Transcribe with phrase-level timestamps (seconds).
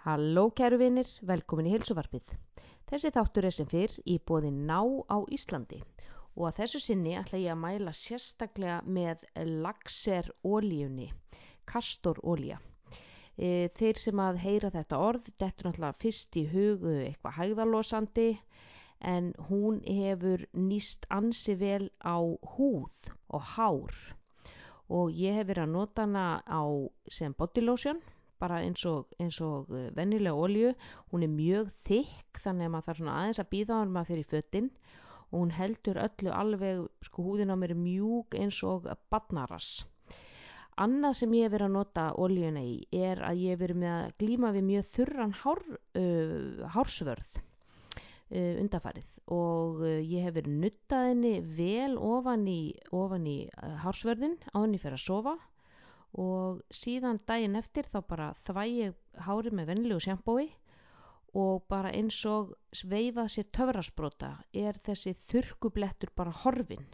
[0.00, 2.30] Halló kæru vinir, velkomin í heilsuvarpið.
[2.88, 4.78] Þessi þáttur er sem fyrr í bóði ná
[5.12, 5.80] á Íslandi
[6.36, 9.26] og að þessu sinni ætla ég að mæla sérstaklega með
[9.66, 11.10] laxer ólíunni,
[11.68, 12.56] kastor ólíja.
[13.36, 18.28] E, þeir sem að heyra þetta orð, þetta er náttúrulega fyrst í hugu eitthvað hægðalosandi
[19.12, 22.16] en hún hefur nýst ansi vel á
[22.54, 24.00] húð og hár
[24.88, 26.64] og ég hef verið að nota hana á
[27.18, 28.00] sem body lotion
[28.40, 30.72] bara eins og, eins og eh, vennilega olju,
[31.12, 34.30] hún er mjög þykk þannig að maður þarf svona aðeins að býða hann maður fyrir
[34.34, 34.70] föttin
[35.30, 39.70] og hún heldur öllu alveg, sko húðin á mér er mjúk eins og badnaras.
[40.80, 43.94] Annað sem ég hef verið að nota oljuna í er að ég hef verið með
[43.94, 45.60] að glíma við mjög þurran hár,
[46.00, 52.60] uh, hársvörð uh, undafarið og uh, ég hef verið nuttaðinni vel ofan í,
[52.96, 53.38] ofan í
[53.84, 55.36] hársvörðin á henni fyrir að sofa
[56.18, 60.48] og síðan daginn eftir þá bara þvæ ég hári með vennilegu sjampói
[61.42, 62.54] og bara eins og
[62.94, 64.30] veifað sér töfrasbrota
[64.64, 66.88] er þessi þurkublettur bara horfin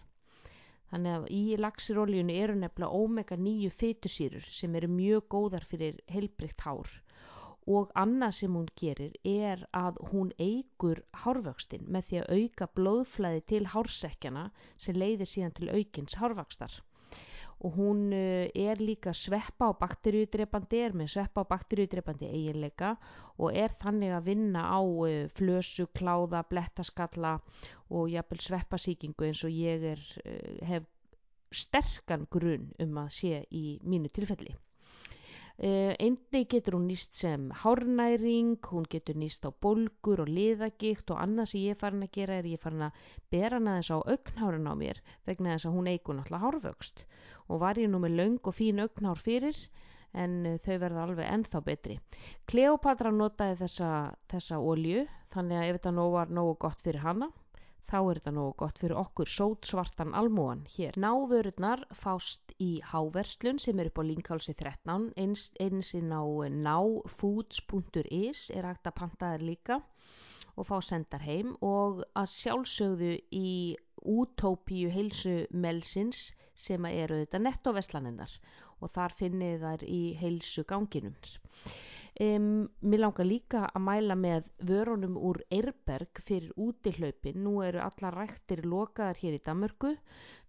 [0.91, 6.67] þannig að í laxiróljunni eru nefnilega omega 9 fytusýrur sem eru mjög góðar fyrir heilbrygt
[6.67, 6.93] hár.
[7.77, 13.43] Og annað sem hún gerir er að hún eigur hárvöxtin með því að auka blóðflæði
[13.53, 14.45] til hársekkjana
[14.85, 16.77] sem leiðir síðan til aukins hárvöxtar
[17.65, 22.93] og hún eh, er líka sveppa og bakteríudrepandi, er með sveppa og bakteríudrepandi eiginleika
[23.39, 27.39] og er þannig að vinna á eh, flösu, kláða, blettaskalla
[27.89, 30.93] og jafnvel sveppasíkingu eins og ég er, eh, hef
[31.53, 34.53] sterkan grunn um að sé í mínu tilfelli.
[35.57, 41.23] Uh, einni getur hún nýst sem hárnæring, hún getur nýst á bolgur og liðagikt og
[41.23, 42.99] annað sem ég er farin að gera er ég farin að
[43.33, 47.01] bera hana þess á augnhárin á mér vegna þess að hún eigur náttúrulega hárvöxt
[47.49, 49.63] og var ég nú með laung og fín augnhár fyrir
[50.13, 51.99] en uh, þau verða alveg ennþá betri.
[52.53, 53.91] Kleopatra notaði þessa,
[54.29, 57.33] þessa olju þannig að ef þetta nóg var nógu gott fyrir hana
[57.91, 60.97] þá er þetta nógu gott fyrir okkur sót svartan almúan hér.
[61.05, 66.23] Návörurnar fást í háverslun sem er upp á línkálsi 13 eins, einsinn á
[66.67, 69.79] náfoods.is er hægt að panta þær líka
[70.57, 73.51] og fá sendar heim og að sjálfsögðu í
[74.17, 75.37] útópíu heilsu
[75.67, 76.27] melsins
[76.67, 78.33] sem eru þetta nettoveslanennar
[78.81, 81.15] og þar finnið þær í heilsu ganginum.
[82.17, 87.43] Um, mér langar líka að mæla með vörunum úr Eirberg fyrir útihlaupin.
[87.45, 89.91] Nú eru alla rættir lokaðar hér í Damörgu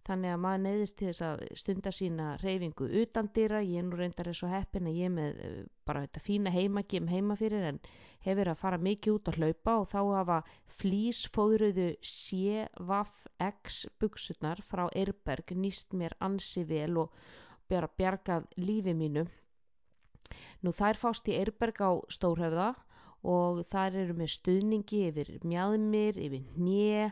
[0.08, 3.60] þannig að maður neyðist til þess að stunda sína reyfingu utan dýra.
[3.60, 7.10] Ég er nú reyndar eins og heppin að ég með uh, bara þetta fína heimagjum
[7.12, 7.80] heima fyrir en
[8.24, 10.38] hefur að fara mikið út að hlaupa og þá hafa
[10.78, 17.12] flýsfóðröðu CVX buksunar frá Eirberg nýst mér ansi vel og
[17.68, 19.26] bjargað lífi mínu
[20.66, 22.64] Nú þær fást í Eirberg á Stórhöfða
[23.34, 27.06] og þar eru með stuðningi yfir mjadmir, yfir hnje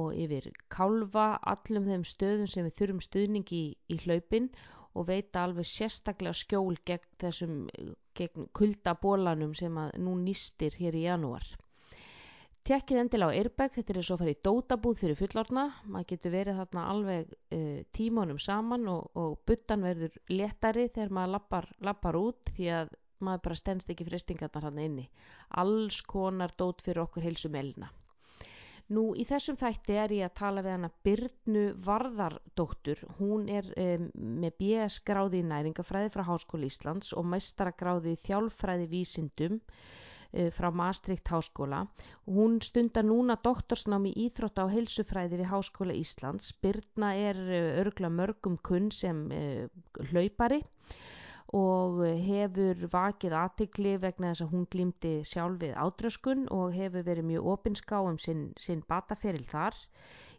[0.00, 4.50] og yfir kálfa, allum þeim stöðum sem við þurfum stuðningi í, í hlaupin
[4.94, 7.54] og veita alveg sérstaklega skjól gegn þessum
[8.22, 11.46] gegn kuldabólanum sem að nú nýstir hér í janúar.
[12.68, 16.08] Tjekkið endilega á Eirberg, þetta er eins og að fara í dótabúð fyrir fullorna, maður
[16.10, 21.68] getur verið þarna alveg uh, tímonum saman og, og buttan verður léttari þegar maður lappar,
[21.88, 22.90] lappar út því að
[23.24, 25.06] maður bara stennst ekki fristingarnar hann inni.
[25.62, 27.88] Alls konar dót fyrir okkur heilsum elina.
[28.92, 34.10] Nú í þessum þætti er ég að tala við hana Byrnu Varðardóttur, hún er um,
[34.44, 39.56] með BS gráði í næringafræði frá Háskóli Íslands og meistara gráði í þjálfræði vísindum
[40.52, 41.80] frá Maastricht Háskóla
[42.26, 46.52] og hún stundar núna doktorsnámi Íþrótta á heilsufræði við Háskóla Íslands.
[46.62, 49.64] Birna er eh, örgla mörgum kunn sem uh,
[50.10, 50.60] hlaupari
[51.56, 57.28] og hefur vakið aðtikli vegna þess að hún glýmdi sjálf við ádröskun og hefur verið
[57.30, 59.78] mjög opinská um sinn, sinn bataferil þar.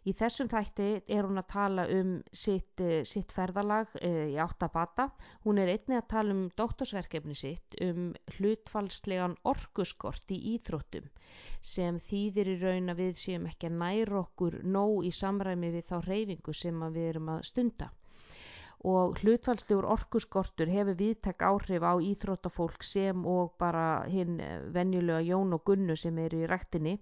[0.08, 2.12] Í þessum þætti er hún að tala um
[2.42, 5.10] sitt, uh, sitt ferðalag uh, í áttabata.
[5.44, 11.10] Hún er einnig að tala um doktorsverkefni sitt um hlutfalslegan orkuskort í íþróttum
[11.74, 15.88] sem þýðir í raun að við séum ekki að næra okkur nóg í samræmi við
[15.92, 17.92] þá reyfingu sem við erum að stunda
[18.88, 25.52] og hlutfallslegur orkuskortur hefur viðtak áhrif á íþróttafólk sem og bara hinn eh, venjulega Jón
[25.52, 26.96] og Gunnu sem eru í rættinni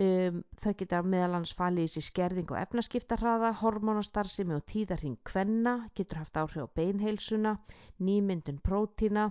[0.00, 5.74] Um, þau geta meðal hans falið í sér skerðing og efnaskiptarhraða, hormonastarðsimi og tíðarhing kvenna,
[5.98, 7.52] getur haft áhrif á beinheilsuna,
[8.08, 9.26] nýmyndun prótína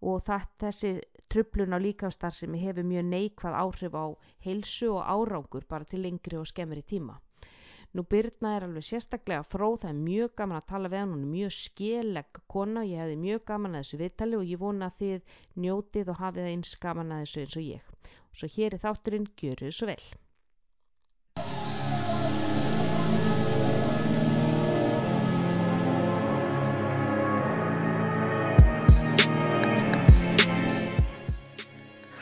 [0.00, 0.92] og það, þessi
[1.28, 4.06] trublun á líkafstarðsimi hefur mjög neikvað áhrif á
[4.46, 7.20] heilsu og árangur bara til lengri og skemmri tíma.
[7.90, 11.24] Nú Birna er alveg sérstaklega fróð, það er mjög gaman að tala við hann, hún
[11.24, 15.00] er mjög skeleg kona, ég hefði mjög gaman að þessu viðtali og ég vona að
[15.00, 15.34] þið
[15.64, 17.88] njótið og hafið eins gaman að þessu eins og ég.
[18.30, 20.04] Svo hér er þátturinn, gjöru svo vel.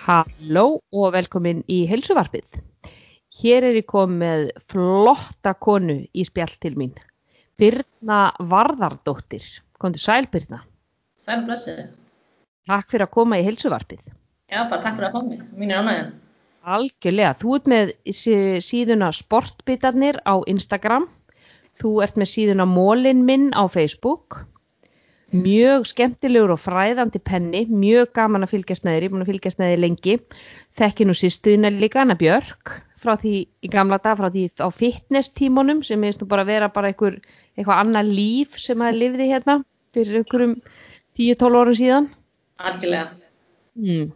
[0.08, 0.64] Halló
[0.96, 2.62] og velkomin í helsuvarpið.
[3.38, 6.94] Hér er ég komið með flotta konu í spjall til mín.
[7.58, 9.44] Birna Varðardóttir.
[9.78, 10.64] Kondi sæl Birna.
[11.18, 11.84] Sæl blessuð.
[12.66, 14.00] Takk fyrir að koma í helsuvarpið.
[14.50, 15.38] Já, bara takk fyrir að koma.
[15.54, 16.10] Mín er ánægðan.
[16.78, 17.36] Algjörlega.
[17.38, 17.94] Þú ert með
[18.66, 21.06] síðuna Sportbitarnir á Instagram.
[21.78, 24.42] Þú ert með síðuna Mólin minn á Facebook
[25.28, 29.30] mjög skemmtilegur og fræðandi penni, mjög gaman að fylgjast með þér, ég er búin að
[29.34, 30.14] fylgjast með þér lengi,
[30.80, 35.32] þekki nú sýstuðina líka Anna Björk frá því í gamla dag, frá því á fitness
[35.36, 37.18] tímonum sem er nú bara vera bara einhver,
[37.56, 39.58] eitthvað annað líf sem að lifði hérna
[39.96, 40.54] fyrir einhverjum
[41.18, 42.08] 10-12 árum síðan.
[42.58, 43.10] Algjörlega.
[43.78, 44.12] Mm.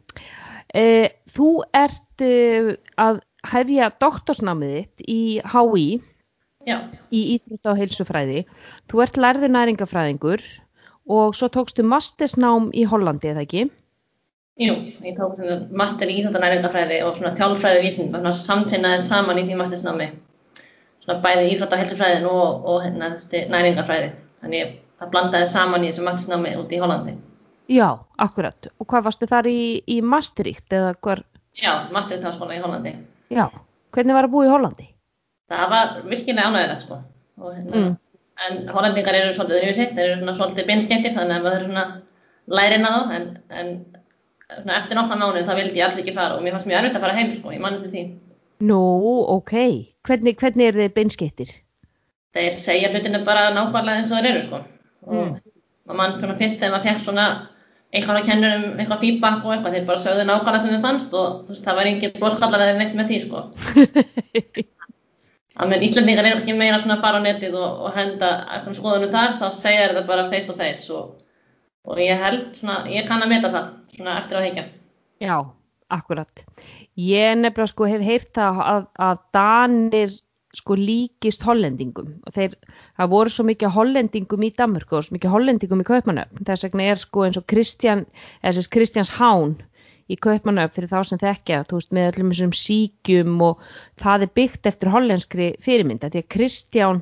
[0.75, 3.20] Eh, þú ert eh, að
[3.52, 5.87] hefja doktorsnámið þitt í HÍ,
[6.67, 6.79] Já.
[7.11, 8.44] í Íþrótt á heilsufræði.
[8.90, 10.44] Þú ert lærður næringafræðingur
[11.11, 13.67] og svo tókstu mastersnám í Hollandi, eða ekki?
[14.60, 15.38] Jú, ég tók
[15.72, 20.08] master í Íþróttanæringafræði og svona þjálfræði vísin, samtvinnaði saman í því mastersnámi,
[21.04, 23.14] svona bæði Íþrótt á helsufræðin og, og hérna,
[23.54, 24.12] næringafræði.
[24.43, 27.16] Þannig það blandaði saman í þessu mastersnámi út í Hollandi.
[27.72, 27.88] Já,
[28.20, 28.69] akkurat.
[28.76, 31.25] Og hvað varstu þar í, í Maastricht eða hver?
[31.56, 32.93] Já, Maastricht háskóla í Hollandi.
[33.32, 33.46] Já,
[33.96, 34.88] hvernig var að búa í Hollandi?
[35.52, 37.00] Það var virkilega ánægilegt sko.
[37.40, 37.93] Og hérna, mm
[38.48, 41.84] en hollendingar eru svolítið öðruvísi, þeir eru svona svolítið beinskettir þannig að maður svona
[42.58, 43.26] lærin að þá en,
[43.60, 43.72] en
[44.58, 46.99] svona, eftir nokkra mánuð þá vildi ég alls ekki fara og mér fannst mjög erfitt
[46.99, 48.04] að fara heim sko, ég manni til því.
[48.69, 48.82] Nú,
[49.37, 49.54] ok.
[50.06, 51.54] Hvernig, hvernig er þeir beinskettir?
[52.37, 54.62] Þeir segja hlutinu bara nákvæmlega eins og þeir eru sko
[55.02, 55.96] og mm.
[55.99, 57.26] mann svona fyrst þegar maður fekk svona
[57.93, 61.16] eitthvað að kenna um eitthvað feedback og eitthvað þeir bara sögðu nákvæmlega sem þeim fannst
[61.19, 63.43] og þú veist það var engin blóskallar eða neitt með því sko.
[65.58, 68.78] Þannig að Íslandingar eru ekki meira svona að fara á netið og, og henda eftir
[68.78, 71.12] skoðunum þar, þá segja þetta bara face to face og,
[71.88, 74.67] og ég held svona, ég kann að meta það svona eftir að heikja.
[75.23, 75.37] Já,
[75.93, 76.44] akkurat.
[76.99, 80.14] Ég nefnilega sko hef heyrt að, að, að Danir
[80.52, 82.55] sko líkist hollendingum og þeir,
[83.00, 86.43] það voru svo mikið hollendingum í Danmörku og svo mikið hollendingum í Kaupmannöfn.
[86.49, 88.05] Þess vegna er sko eins og Kristján,
[88.44, 89.56] þess Kristjáns Hán
[90.12, 93.62] í Kaupmannöf fyrir þá sem þekkja, þú veist, með öllum þessum síkjum og
[94.02, 97.00] það er byggt eftir hollenskri fyrirmynda því að Kristján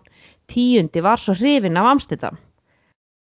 [0.50, 2.38] tíundi var svo hrifin af Amsterdam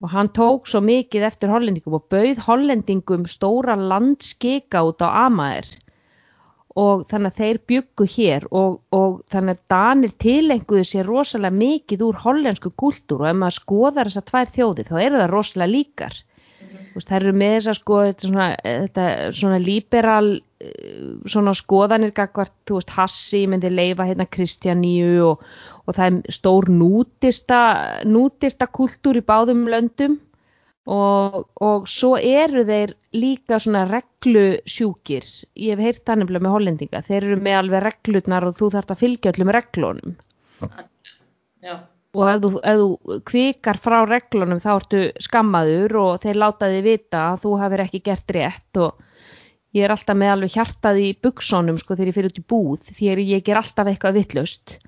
[0.04, 5.66] og hann tók svo mikið eftir hollendingum og bauð hollendingum stóra landskika út á Amager.
[6.78, 12.04] Og þannig að þeir byggu hér og, og þannig að Danir tilenguðu sér rosalega mikið
[12.06, 16.20] úr hollensku kultúr og ef maður skoðar þessar tvær þjóði þá eru það rosalega líkar
[16.98, 19.08] það eru með þess að sko þetta svona, þetta,
[19.40, 25.44] svona liberal eh, svona skoðanir gagvart, þú veist, Hassi myndi leifa hérna Kristjaníu og,
[25.86, 27.60] og það er stór nútista
[28.08, 30.18] nútista kultúr í báðum löndum.
[30.88, 35.26] Og, og svo eru þeir líka svona reglusjúkir.
[35.60, 37.02] Ég hef heyrt það nefnilega með hollendinga.
[37.04, 40.16] Þeir eru með alveg reglurnar og þú þarfst að fylgja öllum reglunum.
[41.60, 41.74] Já
[42.16, 46.86] og ef þú, ef þú kvikar frá reglunum þá ertu skammaður og þeir láta þið
[46.86, 49.02] vita að þú hefur ekki gert rétt og
[49.76, 52.92] ég er alltaf með alveg hjartað í buksónum sko þegar ég fyrir út í búð
[52.96, 54.78] því að ég ger alltaf eitthvað vittlust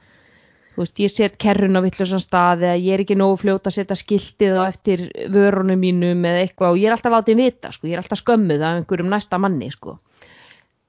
[0.75, 3.77] þú veist ég set kerrun á vittlusan stað eða ég er ekki nógu fljóta að
[3.77, 7.91] setja skiltið á eftir vörunum mínum eða eitthvað og ég er alltaf látið vita sko
[7.91, 9.99] ég er alltaf skömmuð af einhverjum næsta manni sko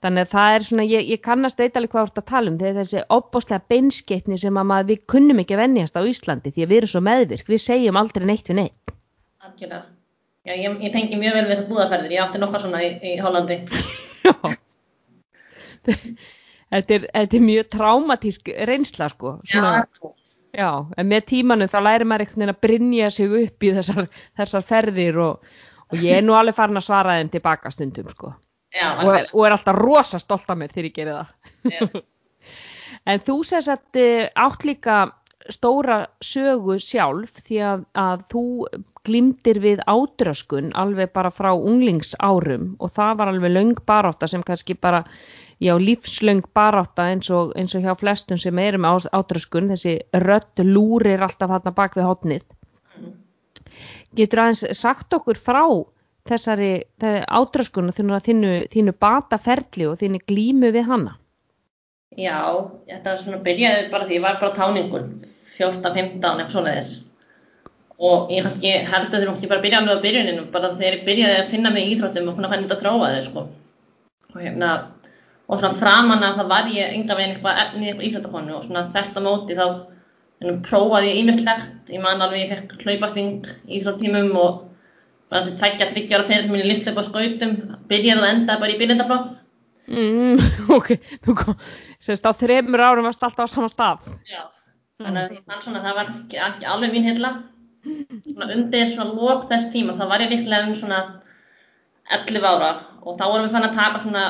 [0.01, 2.57] Þannig að það er svona, ég, ég kannast eitthvað hvað þú ert að tala um,
[2.57, 6.65] þegar þessi opbáslega beinskeitni sem að maður, við kunnum ekki að vennjast á Íslandi því
[6.65, 8.93] að við erum svo meðvirk, við segjum aldrei neitt við neitt.
[9.45, 9.83] Algjörlega.
[10.49, 13.13] Já, ég, ég tengi mjög vel við þessar búðaferðir, ég átti nokkar svona í, í
[13.21, 13.59] Hollandi.
[14.25, 14.33] Já.
[15.85, 19.37] þetta, er, þetta er mjög traumatísk reynsla, sko.
[19.45, 20.15] Svona, já.
[20.51, 24.07] Já, en með tímanu þá læri maður einhvern veginn að brinja sig upp í þessar,
[24.39, 25.51] þessar ferðir og,
[25.93, 28.33] og ég er nú alveg farin að svara þeim tilbaka stundum, sko.
[28.71, 32.11] Já, og, og er alltaf rosa stolt af mér þegar ég gerir það yes.
[33.11, 35.01] en þú sér satt eh, átt líka
[35.49, 38.43] stóra sögu sjálf því að, að þú
[39.07, 44.75] glimtir við átröskun alveg bara frá unglingsárum og það var alveg löng baráta sem kannski
[44.77, 45.03] bara,
[45.59, 50.61] já lífslöng baráta eins og, eins og hjá flestum sem eru með átröskun, þessi rött
[50.63, 52.45] lúrir alltaf hann bak við hotnið
[52.99, 53.15] mm.
[54.19, 55.65] getur aðeins sagt okkur frá
[56.29, 61.15] þessari ádraskunu þínu, þínu, þínu bataferli og þínu glímu við hanna?
[62.19, 65.07] Já, þetta svona byrjaði bara því ég var bara táningur
[65.55, 66.99] 14-15 eitthvað svona þess
[68.01, 71.37] og ég kannski held að kannski bara byrja alveg á byrjuninu bara þegar ég byrjaði
[71.37, 73.43] að finna mig í íþróttum og hvernig þetta þróaði sko.
[74.33, 74.71] Og hérna
[75.51, 78.83] og svona framan af það var ég enga veginn eitthvað efnið eitthvað íþróttakonu og svona
[78.95, 84.31] þetta móti þá hérna, prófaði ég ímyndlegt ég man alveg ég fekk hlaupasting í íþróttímum
[84.41, 84.61] og
[85.31, 87.55] bara þessi tækja þryggjára fyrir minni listlaup á skautum
[87.91, 89.29] byrjaði og endaði bara í byrjendaflokk
[89.91, 90.95] mm, ok,
[91.25, 91.61] þú kom
[92.01, 94.43] sérst á þreymur árum varst alltaf á sama stað Já,
[95.05, 97.31] þannig að ég fann svona að það var ekki, ekki alveg mín heilla.
[97.81, 101.01] Svona undir svona lók þess tíma, þá var ég líklega um svona
[102.17, 102.71] 11 ára
[103.01, 104.25] og þá vorum við fann að taka svona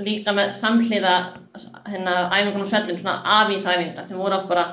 [0.00, 1.14] líka með samhliða
[1.90, 4.66] hérna æfingunum svellin, svona afísæfingar sem voru oft bara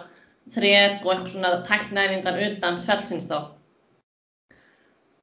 [0.55, 3.37] þrek og eitthvað svona tæknaæfingar utan svellsins þá.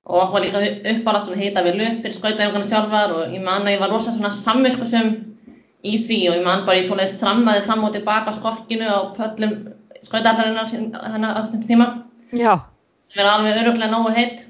[0.04, 3.76] Og það var líka uppála svona hita við löpir, skautaæfingarna sjálfar og ég man að
[3.76, 5.14] ég var rosa svona samviskusum
[5.84, 9.54] í því og ég man bara ég svoleiðis þrammaði fram og tilbaka skokkinu á pöllum
[10.04, 11.88] skautaallarinn hennar á þetta tíma
[12.32, 12.52] já,
[13.04, 14.46] sem er alveg öruglega nógu heitt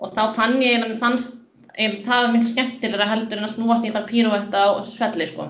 [0.00, 1.40] og þá fann ég að mér fannst
[1.74, 5.48] eiginlega það mjög skemmtilega heldur en að snúast í eitthvað píruvetta á svelli sko.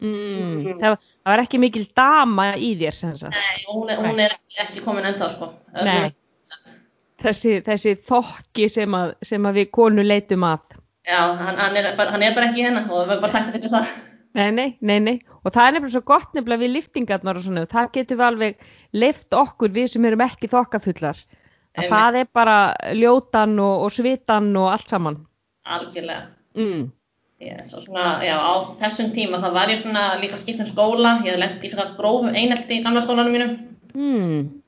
[0.00, 4.22] mm, það, það var ekki mikil dama í þér sem sagt Nei, hún er, hún
[4.22, 5.52] er ekki komin ennþá sko.
[5.76, 6.14] Nei.
[7.26, 11.92] Þessi, þessi þokki sem að, sem að við konu leitum að Já, hann, hann, er
[11.94, 13.90] bara, hann er bara ekki hérna og við erum bara sagt að þetta það.
[14.36, 15.14] Nei, nei, nei, nei.
[15.46, 17.62] Og það er nefnilega svo gott nefnilega við liftingarnar og svona.
[17.70, 18.66] Það getur við alveg
[19.04, 21.20] leift okkur við sem erum ekki þokkafullar.
[21.78, 22.56] Að það er bara
[22.96, 25.20] ljótan og, og svitan og allt saman.
[25.76, 26.26] Algjörlega.
[26.58, 26.84] Mm.
[27.46, 31.36] Yes, svona, já, á þessum tíma þá var ég svona líka skipt um skóla, ég
[31.36, 33.56] lent í fyrir grófum einelti í gamla skólanum mínum
[33.96, 34.60] Mm.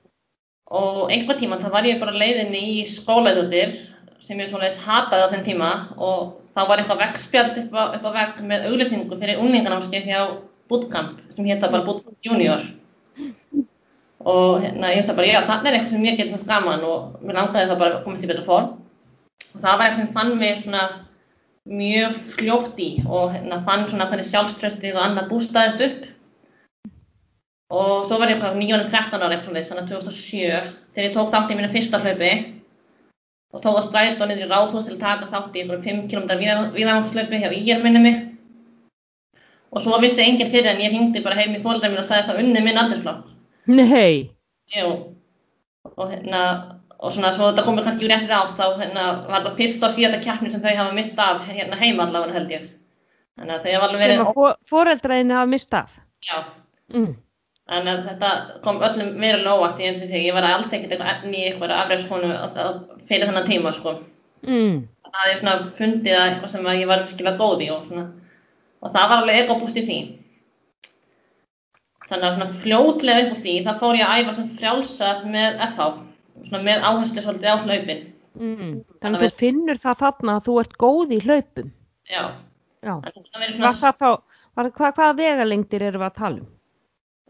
[0.69, 3.77] Og einhver tíma þá var ég bara leiðinni í skólaðutir
[4.21, 8.11] sem ég svona hataði á þenn tíma og þá var eitthvað veggspjald upp á, á
[8.19, 10.21] vegg með auglýsingu fyrir unglinganámskeið hjá
[10.69, 12.65] Bootcamp sem hétta bara Bootcamp Junior.
[14.29, 17.23] Og hérna ég sagði bara já þannig er eitthvað sem mér getur þátt gaman og
[17.23, 18.73] mér langaði það bara að komast í betra form.
[19.55, 20.85] Og það var eitthvað sem fann mig svona
[21.69, 26.07] mjög fljótt í og hérna fann svona hvernig sjálfströstið og annað bústaðist upp
[27.71, 30.39] og svo var ég bara 9-13 ára eitthvað þannig að 2007
[30.95, 32.31] þegar ég tók þátt í mínu fyrsta hlaupi
[33.53, 36.73] og tók að strætó niður í ráðhús til að taka þátt í einhverjum 5 km
[36.77, 38.17] viðangslaupi hjá IR minni mig
[39.73, 42.43] og svo vissi enginn fyrir en ég hringdi bara heim í mín og sagði það
[42.45, 43.25] unnið minn aldursflokk
[43.69, 44.31] Nei.
[44.73, 44.89] Jú,
[45.97, 46.41] og hérna,
[46.99, 49.93] og svona svo þetta komið kannski úr réttri átt þá hérna var það fyrsta og
[49.93, 52.65] síðasta keppni sem þau hafa mist af hérna heima allavega held ég.
[53.37, 55.99] Þannig að þau hafa alveg Sem verið, að fó- foreldræðinni hafa mist af.
[56.25, 56.39] já,
[56.95, 57.13] Mm.
[57.69, 58.29] Þannig að þetta
[58.65, 61.49] kom öllum verulega óvart, ég eins og sé, ég var alls ekkert eitthvað efni í
[61.51, 62.31] eitthvað afræðskonu
[63.11, 63.95] fyrir þennan tíma, sko.
[64.47, 64.79] Mm.
[65.09, 68.07] Það er svona fundið að eitthvað sem að ég var virkilega góð í og svona,
[68.81, 69.99] og það var alveg egobúst í því.
[72.09, 75.63] Þannig að svona fljótlega upp á því, þá fór ég að æfa sem frjálsar með
[75.69, 75.89] FH,
[76.49, 78.05] svona með áherslu svolítið á hlaupin.
[78.39, 78.77] Mm.
[79.03, 81.73] Þannig að þú finnur það þarna að þú ert góð í hlaupum.
[82.09, 82.23] Já,
[82.81, 82.95] Já.
[83.05, 83.19] það
[83.59, 86.55] svona, það hvað, hvaða vegalengdir erum við að tala um?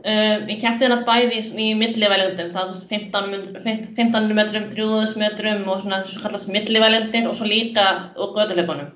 [0.05, 4.39] Um, ég keppti þarna bæði í, í millivæljendum, það er þú veist 15, mun- 1500
[4.39, 7.87] metrum, 3000 metrum og svona þessu kallast millivælendir og svo líka
[8.17, 8.93] og göduleipunum.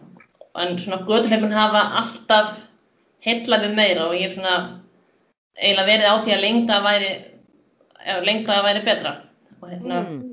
[0.63, 2.59] En svona göduleipun hafa alltaf
[3.25, 4.57] heillað við meira og ég er svona
[5.59, 7.13] eiginlega verið á því að lengra væri,
[8.27, 9.17] lengra væri betra.
[9.63, 10.29] Og hérna, Mm.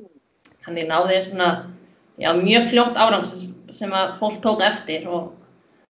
[0.65, 1.45] Þannig ég náði svona,
[2.19, 3.23] já, mjög fljótt árang
[3.73, 5.31] sem að fólk tók eftir og,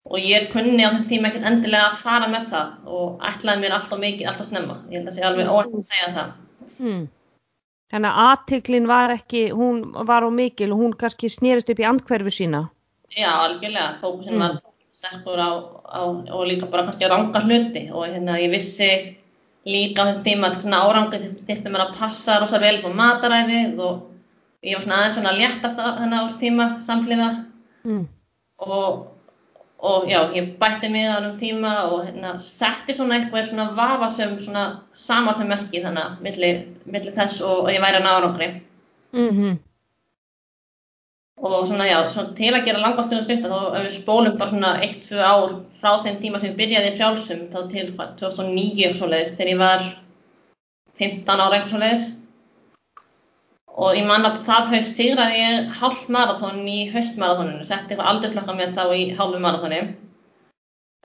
[0.09, 3.75] og ég kunni á þeim tíma ekkert endilega að fara með það og ætlaði mér
[3.77, 4.77] alltaf mikið, alltaf snemma.
[4.89, 6.31] Ég held að sé alveg óætt að segja það.
[6.79, 7.03] Mm.
[7.89, 9.77] Þannig að aðtiklin var ekki, hún
[10.09, 12.63] var á mikil og hún kannski snerist upp í andhverfu sína.
[13.17, 14.39] Já, algjörlega, fókusin Mm.
[14.39, 14.59] var
[14.99, 15.51] sterkur á,
[15.89, 16.01] á,
[16.33, 19.15] og líka bara kannski að ranga hluti og hérna ég vissi
[19.65, 23.79] líka á þeim tíma að svona árangri þyrfti mér að passa rosa vel på mataræðið
[23.79, 24.01] og
[24.63, 27.45] ég var svona aðeins svona léttast þennan á tíma samhliða
[27.85, 28.07] Mm.
[28.59, 29.07] og,
[29.79, 34.36] og já, ég bætti mig á þessum tíma og hérna, setti svona eitthvað svona vafasum
[34.43, 36.51] svona samasemmerki þannig að milli,
[36.86, 38.51] milli þess og, og ég væri að ná árangri.
[39.15, 39.57] Mm
[41.41, 45.53] og svona já, svona til að gera langastöðum stutta þá spólum bara svona 1-2 ár
[45.79, 49.62] frá þeim tíma sem ég byrjaði frjálsum þá til hvað, 2009 eitthvað svoleiðis þegar ég
[49.62, 49.86] var
[51.00, 52.07] 15 ára eitthvað svoleiðis
[53.79, 58.55] og ég man að það haust sigraði ég hálft marathon í haustmarathoninu setti eitthvað aldurslokka
[58.57, 59.79] með þá í hálfu marathoni.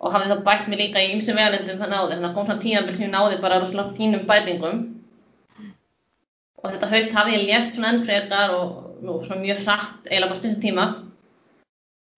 [0.02, 2.64] Og hafði þá bætt mig líka í ymsum vegalendum þannig áður þannig að kom svona
[2.64, 4.83] tímabil sem ég náði bara rosalega fínum bætingum.
[6.64, 10.33] Og þetta haust hafði ég lést svona enn frekar og nú, svona mjög hratt eiginlega
[10.33, 10.90] bara stundum tíma.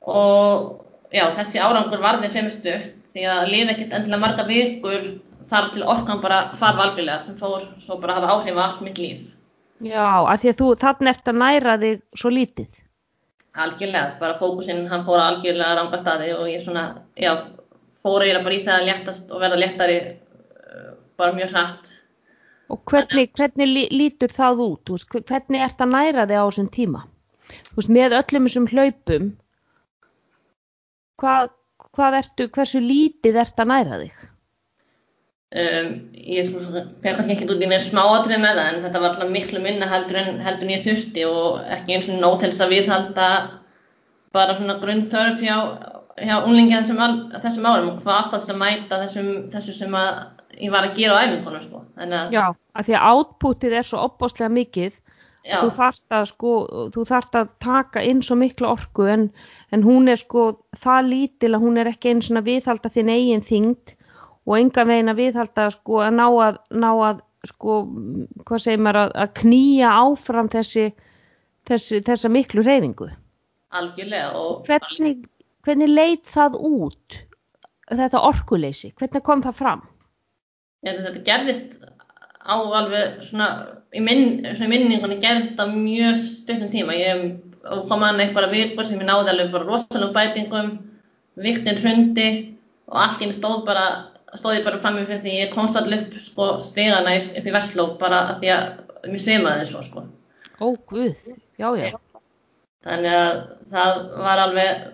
[0.08, 5.08] Og já, þessi árangur varði fremur stutt því að liði ekkert endilega marga vikur
[5.52, 8.86] þar til orkan bara far valgjörlega sem fór svo bara að hafa áhrif á allt
[8.86, 9.35] mitt líf.
[9.84, 12.78] Já, af því að þú þannig ert að næra þig svo lítið.
[13.56, 16.84] Algjörlega, bara fókusinn hann fór algjörlega ranga staði og ég svona,
[17.16, 17.32] já,
[18.02, 21.92] fór eiginlega bara í það að léttast og verða léttari uh, bara mjög hratt.
[22.72, 24.94] Og hvernig, hvernig lí- lítur það út?
[25.16, 27.04] Hvernig ert að næra þig á þessum tíma?
[27.46, 29.28] Þú veist, með öllum þessum hlaupum,
[31.22, 31.52] hvað,
[31.96, 34.16] hvað ertu, hversu lítið ert að næra þig?
[35.56, 36.58] Um, ég sko,
[37.00, 39.86] fer kannski ekki út í neina smáatrið með það en þetta var alltaf miklu minna
[39.88, 43.28] heldur en, heldur en ég þurfti og ekki eins og til þess að viðhalda
[44.36, 45.56] bara svona grunnþörf hjá,
[46.20, 50.10] hjá unlingja þessum, þessum árum og hvað til að mæta þessum, þessu sem að
[50.60, 51.82] ég var að gera á æfingunum sko.
[51.96, 55.02] Að, Já, af því að átputið er svo opbáslega mikið,
[55.40, 56.56] já, þú þarft að sko,
[56.92, 59.30] þú þarft að taka inn svo miklu orku en,
[59.72, 63.48] en hún er sko það lítil að hún er ekki einu svona viðhalda þinn eigin
[63.54, 63.95] þyngd
[64.46, 67.80] og enga veginn að viðhalda sko að ná að, ná að sko,
[68.46, 70.86] hvað segir maður að, að knýja áfram þessi,
[71.68, 73.10] þessi, þessa miklu reyfingu.
[73.76, 75.26] algjörlega og Hvernig,
[75.66, 77.20] hvernig leit það út,
[77.90, 79.84] þetta orkuleysi, hvernig kom það fram?
[80.86, 81.78] ég þetta gerðist
[82.46, 83.48] á alveg svona
[83.96, 87.24] í minn, svona í minningunni gerðist á mjög stuttum tíma ég
[87.90, 90.68] kom að eitthvað vikur sem ég náði alveg bara rosalegum bætingum
[91.42, 92.28] viktin hrundi
[92.86, 93.86] og allt í einu stóð bara
[94.34, 97.54] stóð ég bara fram með fyrir því ég komst allir upp sko, stegana upp í
[97.54, 98.66] Vestló bara að því að
[99.06, 100.04] mér svimaði svo sko.
[100.58, 101.16] Ó, guð,
[101.60, 101.98] já, já.
[102.86, 103.40] þannig að
[103.74, 104.86] það var alveg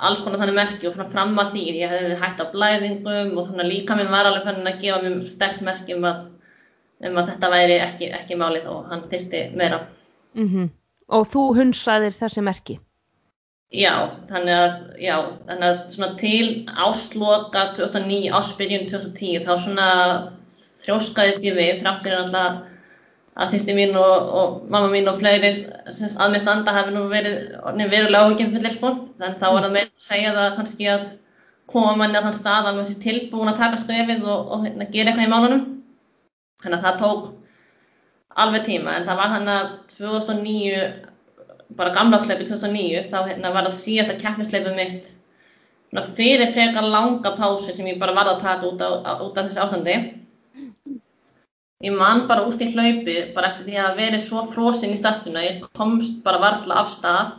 [0.00, 3.48] alls konar þannig merki og svona fram að því ég hefði hægt á blæðingum og
[3.48, 6.20] svona líka minn var alveg fannin að gefa mér sterk merki um að,
[7.08, 9.86] um að þetta væri ekki, ekki málið og hann þyrfti meira
[10.34, 10.70] Mm
[11.10, 12.76] Og þú hunsaðir þessi merki?
[13.70, 13.92] Já,
[14.30, 15.14] þannig að, já,
[15.46, 19.88] þannig að svona til ásloka 2009, ásbyrjun 2010 þá svona
[20.82, 22.60] þrjóskaðist ég við þrátt fyrir alltaf
[23.40, 25.52] að sýsti mín og, og mamma mín og fleiri
[25.86, 28.92] að mér standa hafi nú verið verulega áhyggjum fyrir sko.
[29.20, 31.04] þannig þá var það meira að segja það kannski að
[31.70, 34.88] koma manni á þann stað að maður sé tilbúin að taka skrefið og, og hérna,
[34.90, 35.62] gera eitthvað í málunum
[36.64, 37.28] þannig að það tók
[38.42, 40.82] alveg tíma en það var þannig að 2009
[41.78, 45.10] bara gamla sleipið 2009 þá hérna, var það síðasta keppnisleipið mitt.
[46.16, 48.90] Fyrir frekar langa pásu sem ég bara varð að taka út, á,
[49.26, 49.96] út af þessu ástandi.
[51.80, 55.42] Ég man bara út í hlaupi bara eftir því að verið svo frosinn í startuna
[55.46, 57.36] ég komst bara varla af stað.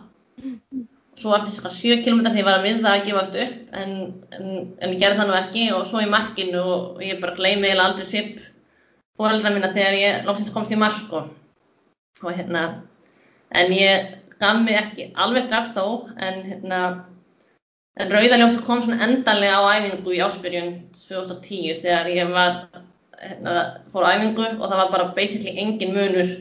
[1.22, 3.92] Svo eftir svona 7 km því ég var að við það að gefast upp en,
[4.34, 4.48] en,
[4.82, 5.68] en ég gerði það nú ekki.
[5.78, 8.40] Og svo í markinu og, ég bara gleymi eiginlega aldrei svip
[9.22, 11.28] fóreldra mína þegar ég lóksins komst í mark sko.
[12.22, 12.64] og hérna
[13.58, 15.86] en ég gaf mig ekki alveg strax þó
[16.18, 16.82] en hérna
[18.00, 22.54] en rauðaljósi kom svona endanlega á æfingu í áspyrjun 2010 þegar ég var
[23.22, 23.56] hérna,
[23.94, 26.32] fór æfingu og það var bara basically engin munur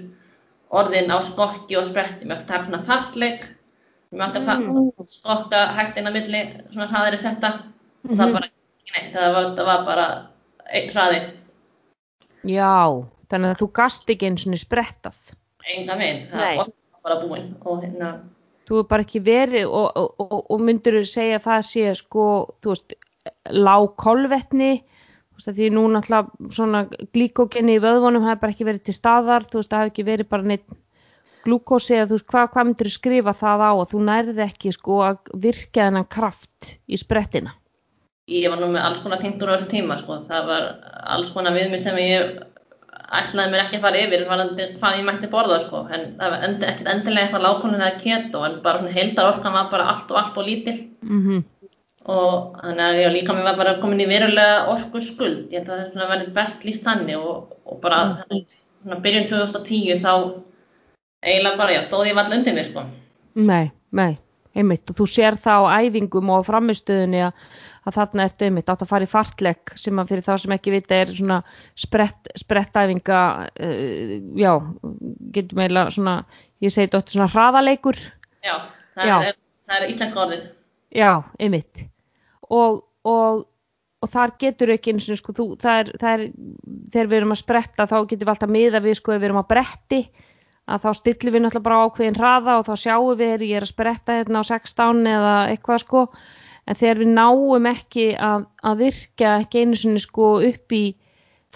[0.71, 3.43] orðin á skokki og spretti mér ætti að taka svona fartleik
[4.15, 4.79] mér ætti að Mm.
[4.79, 5.07] mm.
[5.07, 6.41] skokka hægt inn á milli
[6.73, 7.51] svona hraðari setta
[8.09, 8.33] og það Mhm.
[8.33, 8.49] bara
[8.95, 10.07] neitt það var, það var bara
[10.73, 11.21] einn hraði
[12.45, 15.19] Já, þannig að þú gast ekki eins og sprettað.
[15.75, 16.67] enga megin, það var
[17.05, 18.13] bara búinn og hérna
[18.69, 21.95] Þú hefur bara ekki verið og, og, og, og myndur þú segja að það sé
[21.99, 22.27] sko,
[22.63, 22.95] þú veist,
[23.51, 24.69] lág kolvetni,
[25.41, 26.85] því nú náttúrulega svona
[27.17, 30.31] glíkógeni í vöðvunum hafi bara ekki verið til staðar, þú veist, það hafi ekki verið
[30.31, 30.79] bara neitt
[31.47, 34.75] glúkósi eða þú veist, hvað, hvað myndur þú skrifa það á að þú nærði ekki
[34.77, 37.57] sko að virka þennan kraft í sprettina?
[38.31, 40.21] ég var nú með alls konar tengdur á þessum tíma sko.
[40.29, 40.67] það var
[41.17, 42.37] alls konar viðmið sem ég
[43.11, 45.87] ætlaði mér ekki að fara yfir hvað ég mætti borða sko.
[45.90, 49.88] en end, ekkert endilega eitthvað lágkólin eða keto en bara svona heildar orkan var bara
[49.94, 51.42] allt og allt og lítill Mm
[52.09, 55.75] og þannig að ég líka mér var bara komin í verulega orku skuld ég held
[55.75, 58.14] að það verið best líst þannig og, og bara Mm.
[58.20, 58.46] þannig,
[58.83, 60.14] svona byrjun 2010 þá
[61.23, 62.85] eiginlega bara já, stóð ég vall undir mér sko.
[63.35, 64.16] Nei, nei,
[64.57, 67.33] einmitt og þú sér það á æfingum og framistöðunni að,
[67.88, 70.75] að þarna ertu einmitt átt að fara í fartlegg sem að fyrir þá sem ekki
[70.75, 71.40] vita er svona
[71.79, 74.53] sprett, sprettæfinga uh, já,
[75.37, 76.19] getur meila svona,
[76.61, 78.01] ég segi þetta svona hraðaleikur,
[78.45, 78.57] já,
[78.99, 79.16] það, Já.
[79.31, 79.40] Er,
[79.71, 80.51] það er íslenska orðið.
[81.01, 81.87] Já, einmitt.
[82.51, 83.47] Og, og
[84.01, 86.27] og þar getur ekki eins og sko, þú, það er, það er,
[86.93, 89.51] þegar við erum að spretta þá getum við alltaf miða við sko við erum á
[89.51, 90.01] bretti
[90.71, 93.66] að þá stillum við náttúrulega bara ákveðin hraða og þá sjáum við er ég er
[93.66, 96.05] að spretta hérna á 16 eða eitthvað sko
[96.70, 100.85] en þegar við náum ekki að, að virka ekki einu sinni sko upp í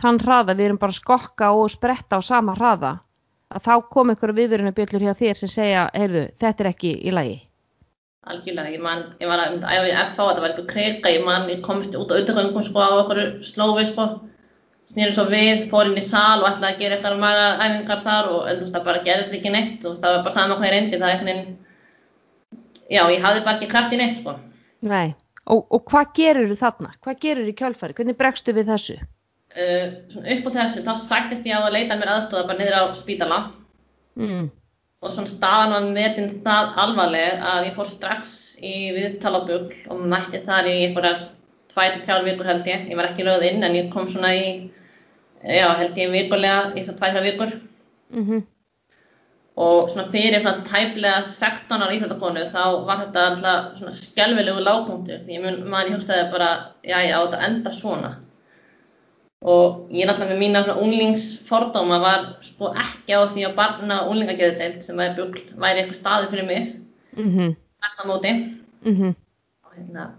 [0.01, 2.97] þann hraða, við erum bara skokka og spretta á sama hraða
[3.55, 7.37] að þá kom einhverja viðverunarbjöllur hjá þér sem segja, heyrðu, þetta er ekki í lagi
[8.25, 11.51] algjörlega, ég man, ég var að æfa í FH, þetta var eitthvað kreika, ég man,
[11.53, 14.07] ég komst út á auðvitaðgöngum sko á okkur slófi sko
[14.91, 18.49] snýri svo við, fór inn í sal og ætlaði að gera eitthvað magaæfingar þar og
[18.49, 20.69] en þú veist það bara gerðist ekki neitt, þú veist það var bara sama hvað
[20.69, 21.55] ég reyndi, það er veginn,
[22.97, 24.37] já ég hafði bara ekki kraft í neitt sko.
[24.85, 25.15] Nei,
[25.49, 26.91] og, og hvað gerir þú þarna?
[27.05, 27.97] Hvað gerir þú í kjálfari?
[27.97, 28.97] Hvernig bregstu við þessu?
[29.55, 29.87] Uh,
[30.35, 33.39] upp á þessu, þá sættist ég á að leita mér aðstofa bara niður á spítala
[34.15, 34.45] Mm.
[35.03, 40.39] og svona staðan var metin það alvarleg að ég fór strax í viðtalabugl og mætti
[40.47, 41.25] þar í einhverjar
[41.75, 44.71] 2-3 vikur held ég, ég var ekki lögð inn en ég kom svona í,
[45.43, 47.57] já held ég vikulega í svona 2-3 vikur
[48.15, 48.45] Mm
[49.55, 55.23] og svona fyrir svona tæplega 16 ára íþjóttakonu þá var þetta alltaf svona skelvilegu lágpunktur.
[55.23, 56.51] Því ég mun, maður ég hugsaði bara,
[56.83, 58.13] já já, þetta enda svona.
[59.45, 64.15] Og ég náttúrulega með mína svona unglingsfordóma var sko ekki á því að barna og
[64.15, 66.73] unglingageðdeild sem væri bugl væri eitthvað staði fyrir mig,
[67.17, 67.55] -hmm.
[67.85, 68.33] næst á móti.
[68.85, 69.15] Mm
[69.65, 70.11] og hérna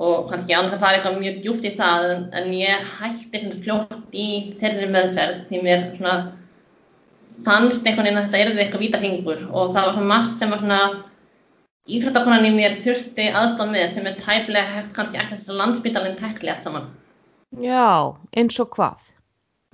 [0.00, 3.62] og kannski annars að fara eitthvað mjög djúpt í það en, en ég hætti svona
[3.64, 4.28] fljótt í
[4.60, 6.14] þeirri meðferð því mér svona
[7.46, 10.64] fannst einhvern veginn að þetta erði eitthvað vítarhingur og það var svona margt sem var
[10.64, 10.80] svona
[11.90, 16.20] íþróttakonan í mér þurfti aðstof með sem er tæplega hægt kannski ekki þess að landsbytalinn
[16.20, 16.90] tekli allt saman.
[17.58, 19.10] Já, eins og hvað?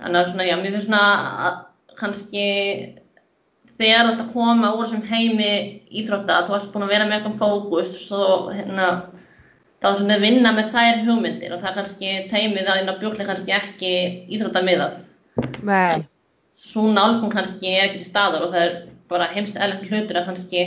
[0.01, 1.03] þannig að svona já, mér finnst svona
[1.47, 1.59] að
[1.97, 2.47] kannski
[3.77, 5.51] þegar þetta koma úr þessum heimi
[5.89, 8.89] íþrótta, þú varst búin að vera með eitthvað fókus svo hérna
[9.81, 13.27] þá er svona að vinna með þær hugmyndir og það kannski teimið að á bjúkli
[13.27, 13.93] kannski ekki
[14.37, 15.01] íþróttamiðað.
[15.65, 16.05] Nei,
[16.77, 18.77] svo nálgun kannski er ekki til staðar og það er
[19.09, 20.63] bara heims eðlasti hlutur að kannski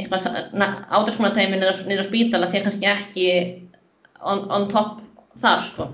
[0.00, 3.26] ádraskunarteimin niður, á spítala sé kannski ekki
[4.20, 5.00] on, on top
[5.40, 5.88] þar sko.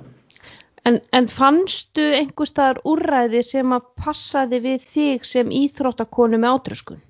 [0.87, 7.03] en, en fannstu einhver staðar úrræði sem að passaði við þig sem íþróttakonu með átröskun?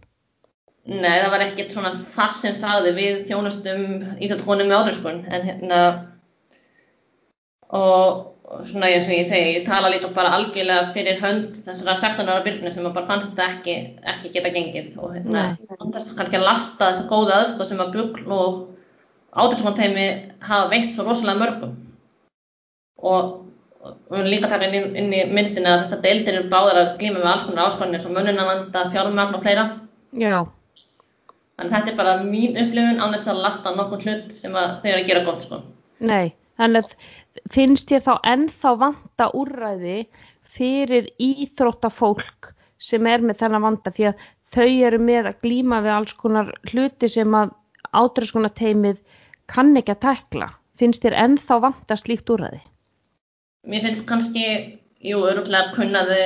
[0.86, 3.86] Nei, það var ekkert svona fast sem sagði við þjónustum
[4.22, 5.80] íþjóttakonu með ádraskun en hérna
[7.74, 8.35] og
[8.70, 12.44] svona eins og ég segi, ég tala líka bara algjörlega fyrir hönd þessara 16 ára
[12.44, 13.76] byrnu sem að bara fannst þetta ekki,
[14.12, 15.46] ekki geta gengið og hérna,
[15.94, 18.60] þess kannski að lasta þessa góða aðstoð sem að bugl og
[19.36, 20.06] ádraskunarteimi
[20.46, 21.74] hafa veitt svo rosalega mörgum
[23.02, 23.34] og
[23.86, 26.94] og við viljum líka taka inn inn í myndina að þessar deildir eru báðar að
[27.00, 29.66] glíma með alls konar áskonir eins og mönnunavanda, fjármagn og fleira.
[30.16, 30.40] Já,
[31.56, 34.90] Þannig þetta er bara mín upplifun án þess að lasta nokkur hlut sem að þau
[34.90, 35.60] eru að gera gott sko.
[36.04, 37.06] nei, þannig að
[37.52, 39.98] finnst þér þá ennþá vanta úrræði
[40.56, 45.94] fyrir íþróttafólk sem er með þennan vanda því að þau eru með að glíma við
[45.96, 47.54] alls konar hluti sem að
[47.96, 49.00] átröskunarteimið
[49.50, 50.50] kann ekki að tækla.
[50.76, 52.60] Finnst þér ennþá vanta slíkt úrræði?
[53.66, 54.44] Mér finnst kannski,
[55.02, 56.20] jú, öruglega kunnaði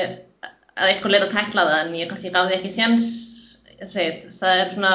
[0.80, 3.08] að eitthvað leira að tekla það en ég kannski gaf því ekki séns,
[3.80, 3.92] ég
[4.34, 4.92] það er svona,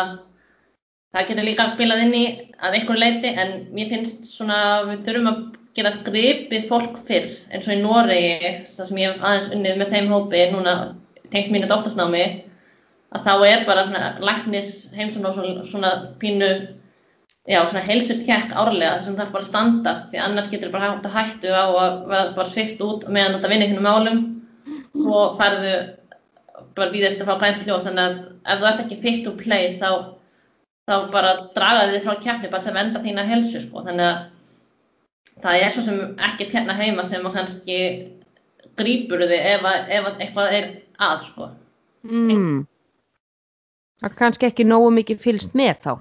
[1.15, 2.25] það getur líka spilað inn í
[2.60, 5.41] að eitthvað leiti en mér finnst svona, við þurfum að
[5.76, 9.94] gera gripið fólk fyrr eins og í Noregi, það sem ég hef aðeins unnið með
[9.96, 10.76] þeim hópi núna
[11.34, 12.26] tengt mínu doktorsnámi,
[13.16, 16.52] að þá er bara svona læknis heimsum og svona, svona pínu
[17.46, 21.18] já, svona heilsutjekk árlega þessum þarf bara að standast því annars getur bara hægt að
[21.20, 24.24] hættu á að vera bara svikt út meðan þetta vinni þínum málum
[24.96, 25.76] svo færðu
[26.76, 29.36] bara við eftir að fá grænt ljós þannig að ef þú ert ekki fit to
[29.38, 29.92] play þá,
[30.90, 33.84] þá bara draga þið frá keppni bara sem venda þína helsu sko.
[33.86, 34.24] þannig að
[35.46, 37.80] það er svo sem ekki hérna heima sem að kannski
[38.80, 40.72] grípur þið ef, að, ef að eitthvað er
[41.06, 41.52] að sko.
[42.10, 42.66] Mm.
[44.02, 45.94] Það er kannski ekki nógu mikið fylgst með þá.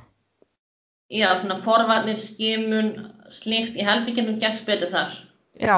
[1.14, 2.90] já, svona forvarnir, skimun
[3.32, 5.12] slíkt, ég held ekki að gert betur þar
[5.60, 5.76] Já.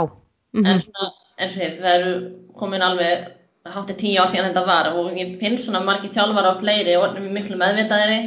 [0.56, 2.22] Mm en svona, eins og ég, við erum
[2.56, 3.26] komin alveg
[3.74, 7.08] hátti tíu ár síðan þetta var og ég finn svona margir þjálfara og fleiri og
[7.08, 8.20] orðnum miklu meðvitaðri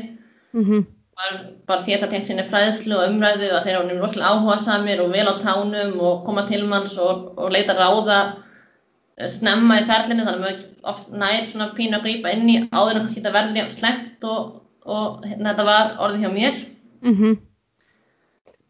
[0.54, 0.86] -hmm.
[1.20, 5.12] Bara, sé þetta tengt sinni fræðslu og umræðu að þeir eru rosalega áhuga samir og
[5.16, 8.22] vel á tánum og koma til manns og, og leita ráða
[9.18, 12.58] eh, snemma í ferlinu þannig að maður oft nær svona pínu að grípa inn í
[12.72, 16.66] áður en þetta verður jafn slemmt og, og hérna, þetta var orðið hjá mér.
[17.04, 17.38] Mm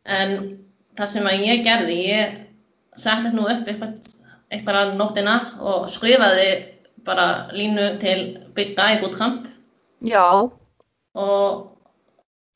[0.10, 0.36] en
[0.98, 2.38] það sem að ég gerði, ég
[3.00, 3.98] settist nú upp eitthvað,
[4.52, 6.50] eitthvað að nóttina og skrifaði
[7.08, 8.20] bara línu til
[8.58, 9.48] Big Guy Bootcamp.
[10.06, 10.48] Já.
[11.20, 11.79] og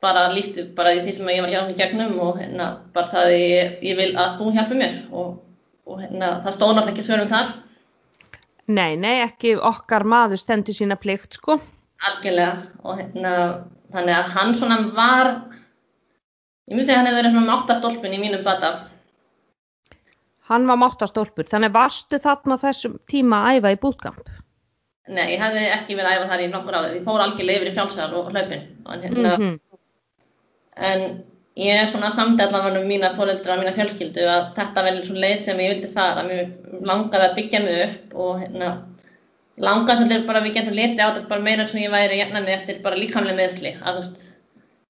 [0.04, 3.40] bara lísti bara í því sem ég var hjá í gegnum og hérna bara sagði
[3.42, 5.38] ég, ég vil að þú hjálpi mér og,
[5.88, 7.54] og hérna það stóð náttúrulega ekki svörum þar
[8.72, 11.58] Nei, nei, ekki okkar maður stendur sína plikt, sko.
[12.08, 13.34] algjörlega og hérna
[13.92, 15.30] þannig að hann svona var
[16.70, 18.70] ég myndi segja hann hefði verið svona máttastólpin í mínum bata
[20.50, 24.26] Hann var máttastólpur, þannig varstu þarna þessum tíma að æfa í bútkamp.
[25.08, 26.96] Nei, ég hefði ekki verið að æfa þar í nokkur árið.
[26.98, 28.66] Ég fór algjörlega yfir í fjálsar og hlaupin.
[28.92, 29.54] En, hérna, Mhm.
[30.76, 31.06] En
[31.60, 35.24] ég er svona samdi allavega um mína fóreldra og mína fjölskyldu að þetta verður svona
[35.26, 36.26] leið sem ég vildi fara.
[36.26, 36.44] Mér
[36.90, 38.70] langaði að byggja mig upp og hérna,
[39.62, 42.46] langaði svolítið bara að við getum litið á þetta bara meira sem ég væri jæfna
[42.46, 43.76] mig eftir bara líkamlega meðsli.
[43.84, 44.24] Að þú veist,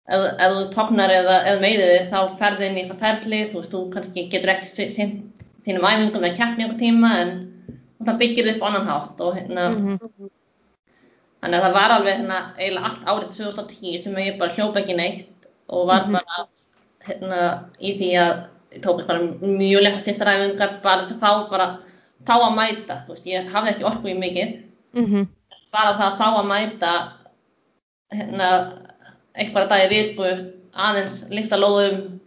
[0.08, 3.60] ef, ef þú tóknar eða, eða meiðið þig þá ferði inn í eitthvað ferli, þú
[3.60, 7.36] veist, þú kannski getur ekki sint þínum æfingum eða keppni eitthvað tíma en
[8.04, 10.32] það byggir þið upp annan hátt og hérna, mm -hmm.
[11.42, 14.98] þannig að það var alveg hérna eiginlega allt árið 2010 sem ég bara hljópa ekki
[14.98, 15.30] neitt
[15.74, 16.14] og var Mhm.
[16.14, 16.48] bara
[17.08, 17.40] hérna
[17.82, 18.34] í því að
[18.74, 21.68] ég tók bara mjög lett að styrsta ræfingar bara þess að fá bara
[22.26, 25.28] fá að mæta, veist, ég hafði ekki orku í mikið, Mm
[25.74, 26.92] bara það að fá að mæta
[28.14, 28.50] hérna
[29.36, 30.28] eitthvað dagi viku
[30.74, 32.20] aðeins lifta lóðum,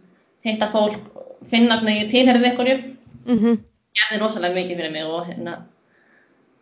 [0.43, 0.99] hitta fólk
[1.47, 2.77] finna svona ég tilherðið einhverju
[3.25, 3.59] -hmm.
[3.95, 5.57] gerði rosalega mikið fyrir mig og hérna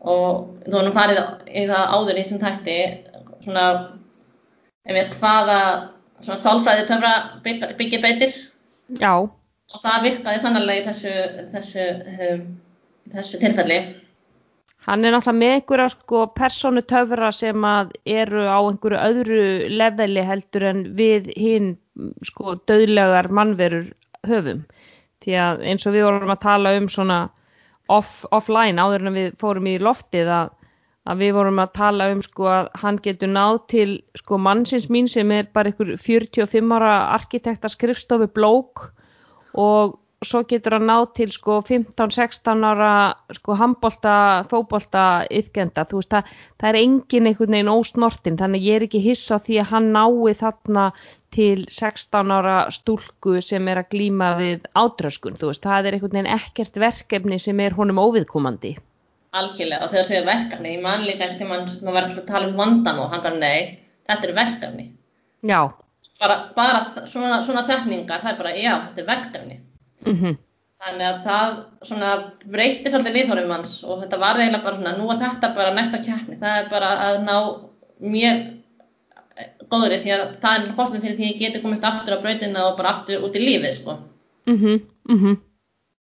[0.02, 2.78] og þú erum farið í það áður í þessum tætti
[3.44, 3.66] svona
[4.86, 5.90] ef við hvaða
[6.22, 8.34] svona sálfræði töfra bygg- byggir beitir
[9.02, 11.14] Já, og það virkaði sannarlega í þessu
[11.54, 11.86] þessu,
[12.30, 12.44] um,
[13.16, 13.80] þessu tilfelli.
[14.86, 19.40] Hann er náttúrulega með einhverja sko persónu töfra sem að eru á einhverju öðru
[19.74, 21.72] leveli heldur en við hinn
[22.22, 23.88] sko döðlegar mannverur
[24.30, 24.62] höfum.
[25.26, 27.18] Því að eins og við vorum að tala um svona
[27.90, 30.54] off, offline áður en við fórum í loftið að,
[31.06, 33.90] að við vorum að tala um sko að hann getur náð til
[34.22, 38.88] sko mannsins mín sem er bara einhver 45 ára arkitekta skrifstofu blók
[39.54, 42.94] og svo getur hann náð til sko 15-16 ára
[43.38, 44.16] sko handbolta,
[44.50, 49.04] fótbolta yðgenda, þú veist það, það er engin einhvern veginn ósnortin, þannig ég er ekki
[49.04, 50.88] hissa því að hann nái þarna
[51.36, 56.20] til 16 ára stúlku sem er að glíma við ádröskun, þú veist, það er einhvern
[56.20, 58.78] veginn ekkert verkefni sem er honum óviðkomandi.
[59.42, 59.84] Algjörlega.
[59.84, 62.50] Og þegar það segir verkefni ég man líka eftir mann sem var alltaf að tala
[62.52, 63.60] um vandan og hann bara nei,
[64.08, 64.88] þetta er verkefni.
[65.46, 65.60] Já,
[66.22, 69.62] bara, bara svona, svona setningar það er bara já, þetta er verkefni.
[70.06, 70.42] Mhm,
[70.86, 71.54] Þannig að það
[71.88, 72.10] svona
[72.52, 76.02] breytti svolítið viðhorfum hans og þetta var eiginlega bara svona, nú er þetta bara næsta
[76.04, 77.38] keppni, það er bara að ná
[78.04, 78.42] mér
[79.72, 82.68] góðri því að það er fórstæðan fyrir því að ég geti komist aftur á brautina
[82.68, 83.98] og bara aftur út í lífið, sko.
[84.52, 84.84] mhm,
[85.16, 85.40] mhm,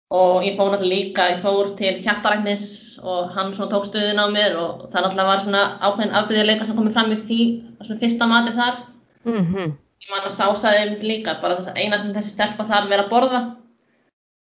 [0.10, 2.63] Og ég fór náttúrulega líka, ég fór til hjartaræknis
[3.06, 6.78] og hann svona tók stuðin á mér og það náttúrulega var svona ákveðin afbyrðileika sem
[6.80, 7.38] komið fram í því,
[7.86, 8.80] svona fyrsta mati þar.
[9.26, 12.88] mhm, Ég man að sásaði einmitt líka, bara þess að eina sem þessi stelpa þar
[12.89, 13.41] verið að borða.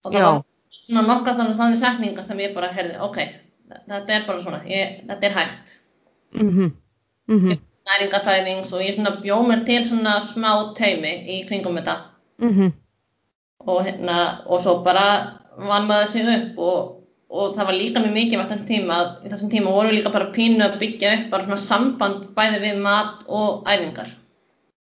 [0.05, 0.25] Og það Já.
[0.33, 0.42] var
[0.83, 3.18] svona nokkar þannig þannig setningar sem ég bara heyrði, ok,
[3.92, 5.77] þetta er bara svona, ég, þetta er hægt.
[6.33, 6.72] mhm,
[7.29, 11.96] mhm, Næringafræðings og ég svona bjó mér til svona smá teimi í kringum þetta.
[12.38, 12.72] mhm,
[13.66, 16.99] Og hérna, og svo bara vann maður sig upp og,
[17.33, 20.31] og það var líka mjög mikilvægt þessum tíma, að í þessum tíma voru líka bara
[20.35, 24.09] pínu að byggja upp bara svona samband bæði við mat og æfingar.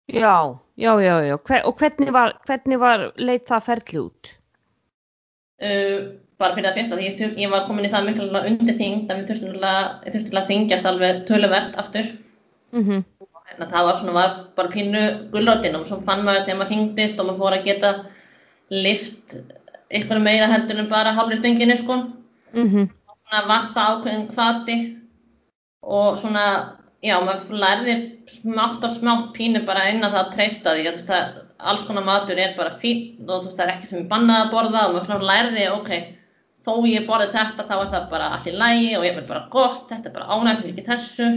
[0.08, 0.34] já,
[0.76, 4.34] já, já, já, Hver, og hvernig var, hvernig var leit það ferli út?
[5.62, 5.98] uh,
[6.38, 10.12] bara fyrir að fyrsta því ég, ég var komin í það miklu undir náttúrulega- ég
[10.16, 12.12] þurfti að þyngjast alveg töluvert aftur
[12.74, 16.58] Mhm, og hérna, það var svona var bara pínu gulrótin og svo fann maður þegar
[16.58, 17.90] maður þyngdist og maður fór að geta
[18.70, 19.36] lift
[19.90, 21.98] ykkur meira heldur en bara hálfri stönginni sko.
[22.54, 24.78] Mhm, svona var það ákveðin hvati
[25.82, 26.44] og svona
[27.04, 27.94] já, maður lærði
[28.30, 30.86] smátt og smátt pínu bara inn að það að treysta því.
[30.88, 34.10] Að, alls konar matur er bara fín og þú veist það er ekki sem er
[34.10, 35.90] bannað að borða og maður svona lærði, ok,
[36.64, 39.48] þó ég borði þetta þá er það bara allt í lægi og ég er bara
[39.52, 41.30] gott, þetta er bara ánægð sem ekki þessu.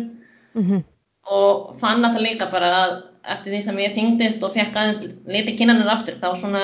[0.58, 0.84] Mhm,
[1.28, 5.56] og fann þetta líka bara að eftir því sem ég þyngdist og fekk aðeins liti
[5.60, 6.62] kynanir aftur þá svona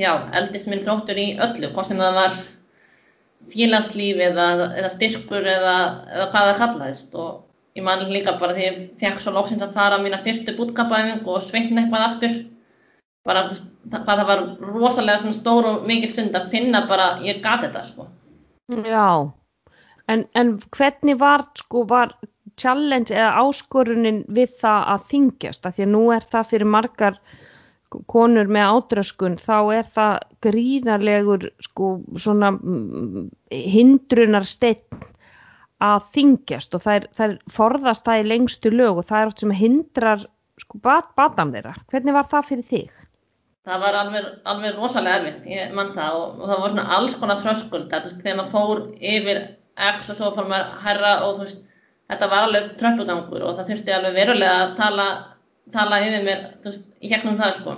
[0.00, 2.40] já, eldist minn þróttur í öllu, hvort sem það var
[3.50, 5.76] félagslíf eða, eða styrkur eða,
[6.12, 9.76] eða hvað það kallaðist og ég man líka bara því ég fekk svo lóksins að
[9.76, 12.38] fara á mína fyrstu bútkapaæfingu og sveikna eitthvað aftur
[13.26, 14.42] bara það, hvað var
[14.74, 18.08] rosalega stór og mikil stund að finna bara ég gat þetta sko
[18.86, 19.30] já.
[20.10, 22.14] En, en hvernig var, sko, var
[22.58, 25.66] challenge eða áskorunin við það að þingjast?
[25.66, 27.20] Af því að nú er það fyrir margar
[28.10, 35.06] konur með ádröskun, þá er það gríðarlegur, sko, svona mm, hindrunar steinn
[35.80, 39.30] að þingjast og það er, það er forðast það í lengstu lög og það er
[39.30, 40.26] oft sem hindrar,
[40.60, 41.76] sko, bat, batam þeirra.
[41.92, 42.98] Hvernig var það fyrir þig?
[43.68, 47.16] Það var alveg, alveg rosalega erfitt, ég mann það og, og það var svona alls
[47.20, 49.42] konar þröskuld, þegar maður fór yfir
[49.80, 51.60] X og svo fór maður herra og þú veist,
[52.10, 55.06] þetta var alveg tröppugangur og það þurfti alveg verulega að tala,
[55.74, 57.76] tala yfir mér, veist, í gegnum það sko.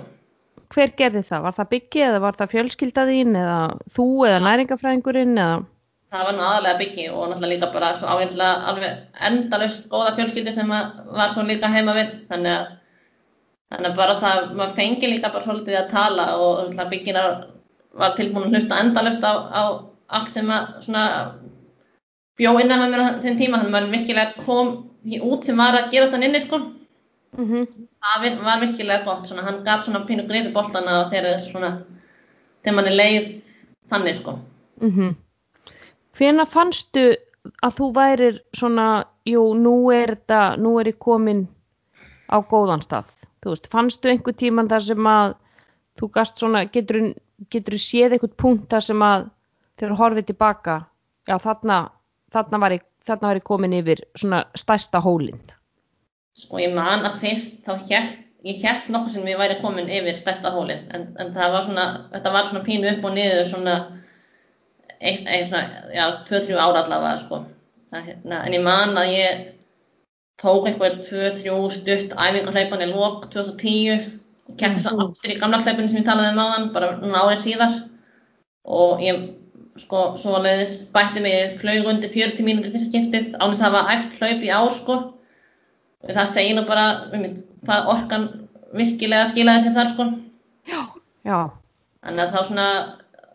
[0.73, 1.43] Hver gerði það?
[1.45, 3.57] Var það byggi eða var það fjölskyldaðín eða
[3.93, 5.59] þú eða næringafræðingurinn eða?
[6.13, 10.53] Það var nú aðalega byggi og náttúrulega líka bara svo ágætlega alveg endalaust góða fjölskyldi
[10.53, 12.71] sem var svo líka heima við, þannig að
[13.73, 17.23] Þannig að bara það, maður fengi líka bara svolítið að tala og byggina
[17.97, 19.63] var tilbúin að hlusta endalust á, á
[20.13, 21.05] allt sem að svona
[22.37, 24.69] bjó innan með mér á þeim tíma, þannig að maður virkilega kom
[25.01, 26.59] því út sem var að gerast hann inni sko.
[27.37, 27.87] Mm -hmm.
[28.01, 31.81] Það var virkilega gott, svona, hann gaf svona pínu gripi bóltana og þegar svona,
[32.63, 33.41] þegar mann er leið
[33.89, 34.39] þannig sko.
[34.81, 35.15] Mm -hmm.
[36.17, 37.15] Hvena fannstu
[37.65, 41.47] að þú værir svona, jú, nú er þetta, nú er ég komin
[42.29, 43.09] á góðan stað,
[43.41, 45.35] þú veist, fannstu einhver tíman þar sem að
[45.99, 47.13] þú gast svona, getur
[47.49, 49.29] þú séð einhvern punkt þar sem að
[49.79, 50.85] þegar horfið tilbaka,
[51.27, 51.89] já þarna,
[52.31, 55.41] þarna var ég, þarna var ég komin yfir svona stærsta hólinn.
[56.33, 58.13] Sko ég man að fyrst þá held,
[58.47, 61.85] ég held nokkuð sem ég væri komin yfir stærsta hólinn en, en það var svona,
[62.15, 63.75] þetta var svona pínu upp og niður svona,
[64.99, 67.43] eitt, eitt svona, já, 2-3 ára allavega sko.
[67.93, 69.43] Það, hérna, en ég man að ég
[70.41, 74.09] tók eitthvað 2-3 stutt æfingarhleipan í lók 2010
[74.49, 75.05] og kemti svo Mhm.
[75.13, 77.77] aftur í gamla hlaupinu sem ég talaði um áðan, bara núna árið síðar
[78.65, 79.21] og ég
[79.77, 84.17] sko svoleiðis bætti mig flög undir 40 mínútur fyrsta skiptið án þess að hafa æft
[84.19, 84.97] hlaup í ár sko
[86.09, 87.29] það segir nú bara um,
[87.67, 88.27] hvað orkan
[88.73, 90.09] virkilega skilaði sér þar sko.
[90.67, 91.39] Já,
[92.03, 92.67] þannig að þá svona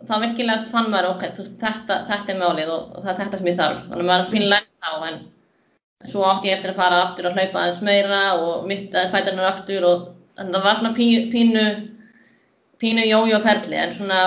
[0.09, 3.41] þá virkilega fann maður ok, þú, þetta, þetta er málið og, og það er þetta
[3.41, 3.83] sem ég þarf.
[3.89, 5.21] Þannig að maður finn lært þá en
[6.07, 9.49] svo átti ég eftir að fara aftur og hlaupa aðeins meira og mista aðeins fætarnar
[9.49, 10.05] aftur og
[10.39, 11.65] þannig að það var svona pí, pínu
[12.79, 14.21] pínu jójóferli en svona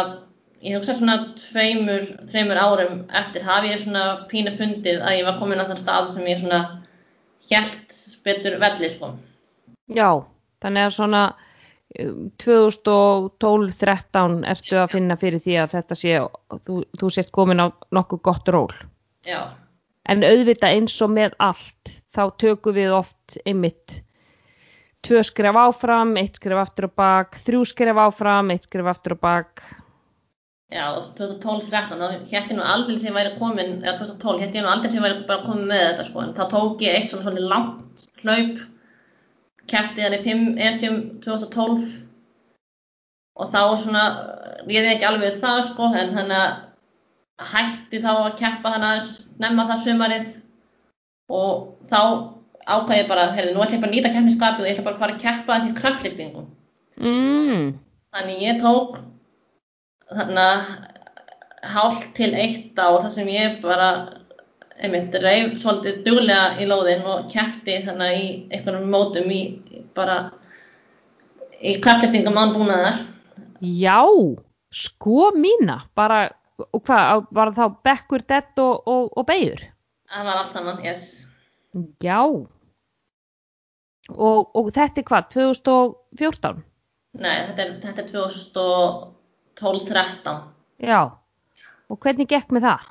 [0.61, 5.39] ég hugsa svona tveimur, þreimur árum eftir hafi ég svona pínu fundið að ég var
[5.39, 6.61] komin á þann stað sem ég svona
[7.47, 7.95] hjælt
[8.25, 9.07] betur velli sko.
[9.91, 10.09] já,
[10.63, 11.23] þannig að svona
[12.01, 16.21] um, 2012-13 ertu að finna fyrir því að þetta sé,
[16.67, 18.71] þú, þú sért komin á nokkuð gott ról.
[19.27, 19.41] Já,
[20.09, 24.01] En auðvitað eins og með allt, þá tökum við oft einmitt
[25.05, 29.19] tvö skref áfram, eitt skref aftur á bak, þrjú skref áfram, eitt skref aftur á
[29.21, 29.63] bak.
[30.71, 30.85] já,
[31.17, 34.91] 2012-13 þá held ég nú aldrei sem væri komin, eða 2012 held ég nú aldrei
[34.93, 38.05] sem væri bara komin með þetta sko, en þá tók ég eitt svona svolítið langt
[38.23, 38.61] hlaup,
[39.71, 41.89] kefti hann í 5 ESjum 2012
[43.41, 44.03] og þá svona
[44.69, 46.59] ég ekki alveg það sko, en hann að
[47.51, 50.27] hætti þá að keppa hann aðeins nefna það sumarið.
[51.31, 52.01] Og þá
[52.67, 54.97] ákvað ég bara, heyrðu, nú ætla ég bara að nýta keppniskapið og ég ætla bara
[54.97, 56.49] að fara að keppa þessi kraftliftingum.
[57.01, 57.71] Mm,
[58.11, 58.97] Þannig ég tók
[60.11, 63.89] þannig að hálft til eitt á þar sem ég bara
[64.81, 69.41] einmitt reif svolítið duglega í lóðin og keppti þannig í einhvernum mótum í
[69.95, 70.17] bara
[71.61, 72.95] í kraftliftingum án búnaðar.
[73.61, 74.01] já,
[74.73, 76.29] sko mína, bara,
[76.71, 79.61] og hvað, var þá bekkur, dett og, og, og beigur?
[80.11, 81.27] Það var allt saman, yes.
[82.03, 82.21] Já.
[84.11, 86.63] Og, og þetta er hvað, 2014?
[87.21, 90.37] Nei, þetta er, þetta er 2012-13.
[90.81, 91.01] Já.
[91.91, 92.81] Og hvernig gekk með það?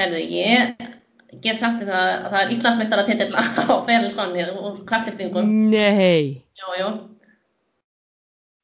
[0.00, 0.74] Herðu, ég
[1.44, 5.50] get sagt það að það er Íslandsmeistara titill á ferilskonni úr kraftliftingum.
[5.70, 6.40] Nei.
[6.60, 6.90] Jú, jú.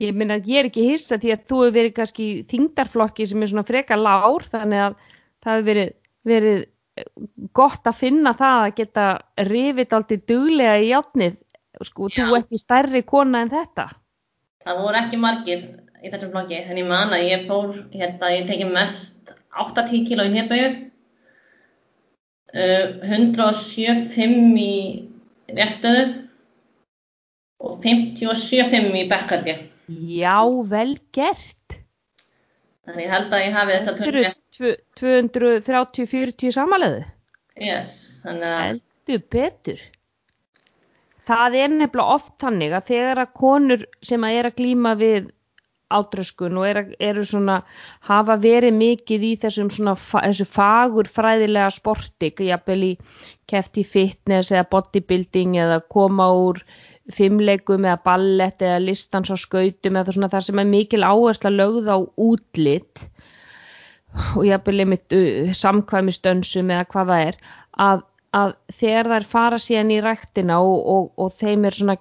[0.02, 3.52] Ég meina, ég er ekki hissa því að þú hefur verið kannski þingdarflokki sem er
[3.52, 4.96] svona freka lár, þannig að
[5.44, 5.94] það hefur verið,
[6.32, 6.58] verið
[7.56, 9.06] gott að finna það að geta
[9.48, 11.38] rifið aldrei duglega í játnið,
[11.88, 12.26] sko, Já.
[12.26, 13.88] þú ekki stærri kona en þetta.
[14.66, 15.64] Það voru ekki margir
[16.02, 20.34] í þessum flokki, ég man að ég fór, hérna, ég teki mest 80 kíló í
[20.34, 20.85] nefnböju, uh,
[22.56, 24.72] 175 í
[25.56, 26.04] réttstöðu
[27.66, 29.54] og 57,5 í bekkaldi.
[30.16, 30.38] Já,
[30.70, 31.76] vel gert.
[32.86, 34.24] Þannig ég held að ég hafi þessa Þetta törni.
[34.30, 34.36] eru
[35.00, 37.02] 230-40 samanleðu.
[37.60, 37.90] Yes,
[38.22, 39.80] þannig að, Heldur betur.
[41.26, 45.22] Það er nefnilega oft þannig að þegar að konur sem að er að glíma við
[45.94, 47.60] átröskun og er, eru svona,
[48.08, 52.92] hafa verið mikið í þessum svona, þessu fagur fræðilega sporti, jafnvel í
[53.50, 56.62] kefti fitness eða bodybuilding eða koma úr
[57.14, 61.92] fimmleikum eða ballett eða listans á skautum eða svona þar sem er mikil áhersla lögð
[61.92, 63.06] á útlit
[64.34, 67.40] og jafnvel einmitt uh, samkvæmistönsum eða hvað það er
[67.86, 71.98] að, að þegar þær fara síðan í ræktina og, og, og þeim er svona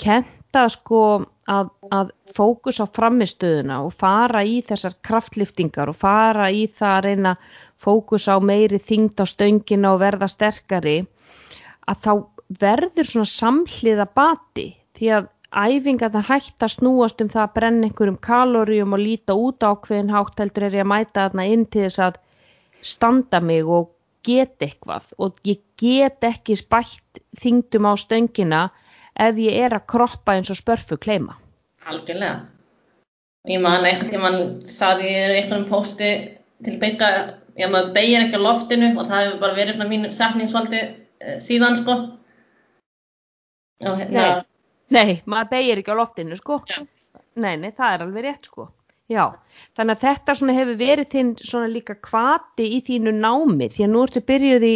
[0.00, 1.02] kenta sko
[1.50, 7.04] að, að fókus á framistöðuna og fara í þessar kraftliftingar og fara í það að
[7.08, 7.34] reyna
[7.82, 10.98] fókus á meiri þyngd á stöngina og verða sterkari
[11.86, 12.12] að þá
[12.60, 14.68] verður svona samhliða bati
[14.98, 19.36] því að æfingar það hægt að snúast um það að brenna einhverjum kaloríum og líta
[19.38, 22.18] út á ákveðin hátt heldur er ég að mæta þarna inn til þess að
[22.94, 23.92] standa mig og
[24.26, 28.62] geta eitthvað og ég get ekki spætt þingdum á stöngina
[29.14, 31.38] ef ég er að kroppa eins og spörfu kleima.
[31.86, 32.36] Algjörlega.
[33.46, 36.10] Ég man eitthvað tímann saði ég í einhverjum pósti
[36.66, 37.10] til byggja,
[37.54, 40.82] já maður beigir ekki á loftinu og það hefur bara verið svona mín setning svolítið
[40.82, 41.96] eh, síðan sko.
[43.86, 44.24] Og hérna,
[44.90, 46.58] Nei, nei, maður beigir ekki á loftinu sko.
[46.70, 46.80] Já.
[47.36, 48.70] Nei, nei, það er alveg rétt sko.
[49.06, 49.36] Já,
[49.78, 53.92] þannig að þetta svona hefur verið þinn svona líka kvati í þínu námi því að
[53.92, 54.72] nú ertu byrjuð í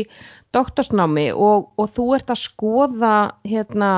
[0.55, 3.15] doktorsnámi og, og þú ert að skoða
[3.51, 3.91] hérna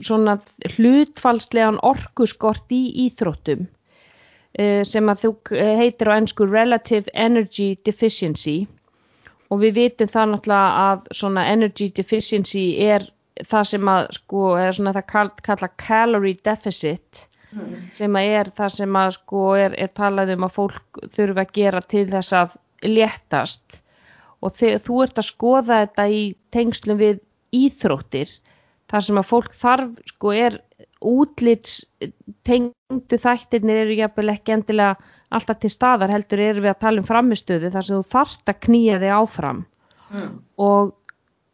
[0.00, 0.38] svona
[0.76, 3.66] hlutfalslegan orkuskort í íþróttum
[4.58, 8.62] eh, sem að þú eh, heitir á ennsku Relative Energy Deficiency.
[9.52, 13.04] Og við vitum það náttúrulega að svona energy deficiency er
[13.44, 18.50] það sem að sko, eða svona það kall, kalla calorie deficit mm, sem að er
[18.56, 22.36] það sem að sko er, er talað um að fólk þurfi að gera til þess
[22.38, 22.56] að
[22.88, 23.82] léttast.
[24.42, 26.22] Og þegar þú ert að skoða þetta í
[26.54, 27.20] tengslum við
[27.52, 28.32] íþróttir
[28.92, 30.58] þar sem að fólk þarf sko er
[31.02, 31.82] útlits
[32.46, 37.08] tengdu þættirnir eru jafnvel ekki endilega alltaf til staðar heldur eru við að tala um
[37.08, 39.62] framistöðu þar sem þú þarft að knýja þig áfram
[40.12, 40.34] mm,
[40.66, 40.92] og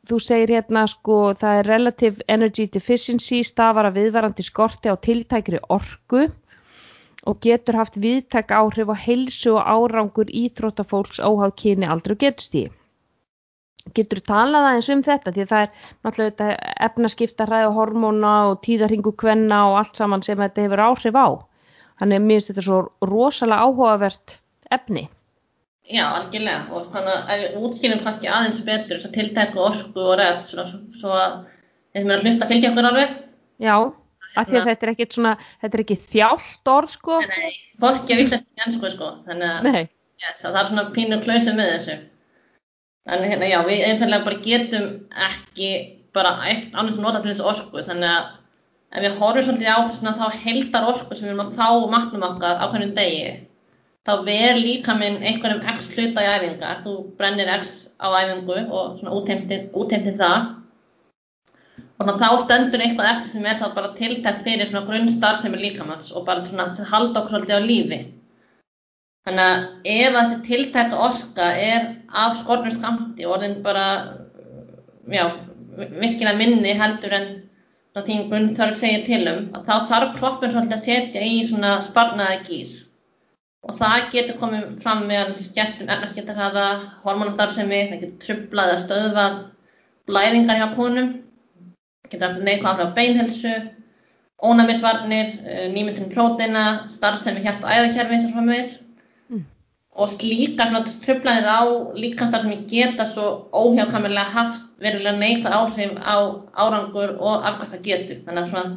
[0.08, 5.62] þú segir hérna sko það er relative energy deficiency stafar að viðvarandi skorti á tiltækri
[5.68, 6.26] orku
[7.28, 12.70] og getur haft viðtæk áhrif á heilsu og árangur íþróttafólks óháð kyni aldrei og getustíð.
[13.96, 15.70] Getur talað aðeins um þetta því að það er
[16.04, 21.28] náttúrulega þetta efnaskiptarræði hormóna og tíðarhingu kvenna og allt saman sem þetta hefur áhrif á.
[21.98, 22.80] Þannig að mér finnst þetta svo
[23.10, 24.36] rosalega áhugavert
[24.70, 25.08] efni.
[25.88, 27.14] já, algjörlega og svona
[27.56, 31.38] útskýrum kannski aðeins betur þess að tiltæku orku og rætt svona svo, að
[31.94, 33.14] þeir sem er að hlusta fylgja okkur alveg.
[33.64, 33.76] Já,
[34.34, 35.32] af því að þetta er ekkit svona,
[35.62, 37.20] þetta er ekki þjált orð sko.
[37.24, 41.20] Nei, fólki að vita ekki ennsku sko, þannig að yes, að það er svona pínu
[41.24, 41.98] klausi með þessu.
[43.08, 44.88] Þannig hérna, já, við einfallega bara getum
[45.28, 45.70] ekki
[46.16, 50.14] bara eitt annars nota til þessu orku, þannig að ef við horfum svolítið á svona
[50.16, 53.32] þá heldar orku sem við erum að fá matnum okkar á hvernig degi,
[54.08, 59.00] þá ver líka minn einhverjum x hluta í æfingar, þú brennir x á æfingu og
[59.00, 60.54] svona útheimtir það.
[61.98, 66.24] Og þá stendur eitthvað eftir sem er þá bara tiltækt fyrir svona grunnstarfsemi líkamanns og
[66.28, 67.98] bara svona sem halda okkur svolítið á lífi.
[69.28, 71.82] Þannig að ef þessi tiltækta orka er
[72.16, 73.88] af skornum skamti og orðin bara,
[75.12, 75.26] já,
[75.76, 77.26] virkilega minni heldur en
[77.92, 82.40] það þín grunnþörf segir til um, þá þarf kroppin svolítið að setja í svona sparnaða
[82.48, 82.72] gýr.
[83.68, 86.66] Og það getur komið fram með þessi skertum efnaskiptarhraða,
[87.04, 89.38] hormonastarfsemi, það getur trublað eða stöðvað
[90.08, 91.14] blæðingar hjá konum,
[92.08, 93.56] getur haft neikvæð áhrif á beinhelsu,
[94.40, 98.78] ónæmisvarnir, eh, nýmyndun próteina, starfsemi hjart- og æðakerfi sem framvegis.
[99.98, 101.60] Og slíkar svona trublanir á
[101.98, 106.16] líkamsstarfsemi geta svo óhjákvæmilega haft verulega neikvæð áhrif á
[106.54, 108.20] árangur og afkasta getu.
[108.22, 108.76] Þannig að, svona,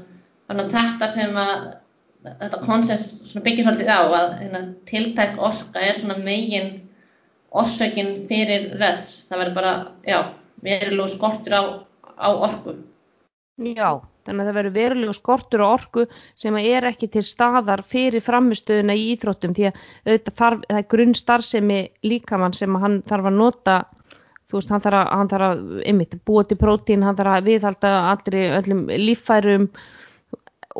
[0.49, 1.67] að þetta sem að
[2.25, 6.71] þetta koncept byggir svolítið á að hérna, tiltæk orka er svona megin
[7.51, 9.27] orsökin fyrir reds.
[9.29, 9.73] Það verður bara,
[10.07, 10.19] já,
[10.65, 11.63] verilegu skortur á,
[12.17, 12.77] á orku.
[13.61, 16.03] Já, þannig að það verður verulega skortur og orku
[16.43, 19.79] sem er ekki til staðar fyrir framistöðuna í íþróttum því að
[20.29, 23.79] þarf, það er grunnstarfsemi líkamann sem hann þarf að nota
[24.51, 27.49] þú veist, hann þarf að, hann þarf að einmitt, búa til prótín, hann þarf að
[27.49, 29.67] viðhalda allri öllum líffærum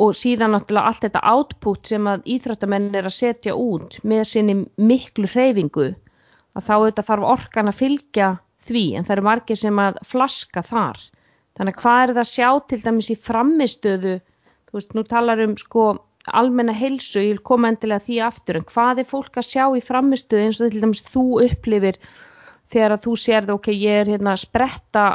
[0.02, 4.58] og síðan náttúrulega allt þetta output sem að íþróttamenn er að setja út með sinni
[4.80, 8.30] miklu hreyfingu að þá auðvitað þarf orkan að fylgja
[8.68, 11.02] því en það eru margir sem að flaska þar
[11.60, 14.16] Þannig að hvað er það að sjá til dæmis í framistöðu,
[14.70, 15.86] þú veist, nú talar um sko
[16.38, 19.84] almenna heilsu, ég vil koma endilega því aftur, en hvað er fólk að sjá í
[19.84, 22.00] framistöðu eins og til dæmis þú upplifir
[22.72, 25.06] þegar að þú sérðu, ok, ég er hérna að spretta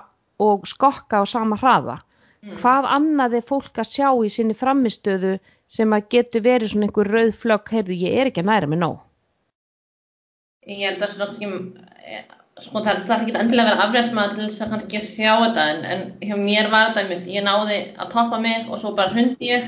[0.43, 2.01] og skokka á sama hraða.
[2.61, 7.11] Hvað annað er fólk að sjá í sinni framistöðu sem að getur verið svona einhver
[7.11, 9.01] rauð flögg, heyrðu, ég er ekki að næra mig nóg.
[10.67, 11.33] Ég held að svona
[12.65, 15.83] sko það þarf ekki endilega að vera afræðsmaður til þess að kannski sjá þetta en,
[15.93, 19.51] en hjá mér var þetta einmitt, ég náði að toppa mig og svo bara hrundi
[19.51, 19.67] ég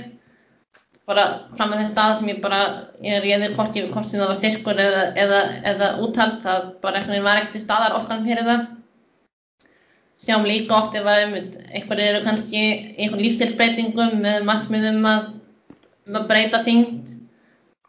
[1.09, 1.27] bara
[1.57, 2.63] fram með þess stað sem ég bara,
[3.05, 5.39] ég réði hvort ég hvort sem það var styrkur eða, eða,
[5.71, 8.67] eða úthald, það bara einhvern veginn var ekkert í staðar orkan fyrir það.
[10.19, 12.63] Sjáum líka oft ef að einhver eru kannski
[12.99, 15.31] einhvern lífstilsbreytingum með markmiðum að,
[16.11, 17.15] um að breyta þyngd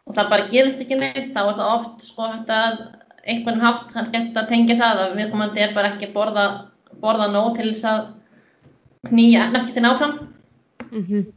[0.06, 2.80] og það bara gerist ekki neitt, þá er það oft sko hægt að
[3.26, 6.46] einhvern hátt kannski eftir að tengja það að viðkomandi er bara ekki borða,
[7.02, 8.00] borða nóg til þess að
[9.10, 10.18] knýja efnarskiptin áfram
[10.90, 11.32] Mm -hmm.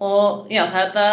[0.00, 1.06] og já það er þetta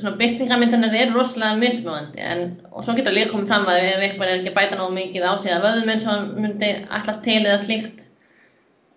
[0.00, 4.28] svona byrtingamyndanir eru rosalega mismöðandi en og svo getur líka komið fram að ef einhver
[4.28, 7.40] er ekki að bæta nógu mikið á sig að vöðum eins og myndi allast til
[7.46, 8.08] eða slíkt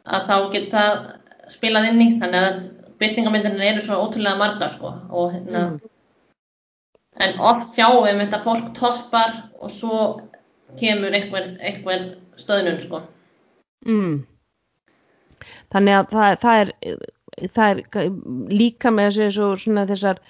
[0.05, 1.07] að þá getur það
[1.47, 2.69] spilað inn í þannig að
[2.99, 5.79] byrtingamyndirinn eru svo ótrúlega marga sko og hérna Mm.
[7.19, 10.03] En oft sjáum við þetta fólk toppar og svo
[10.79, 12.05] kemur einhver, einhver
[12.39, 13.01] stöðnun sko.
[13.85, 14.21] Mm.
[15.73, 16.71] Þannig að það, það er,
[17.55, 18.13] það er
[18.51, 20.21] líka með þessi, svo, svona þessar,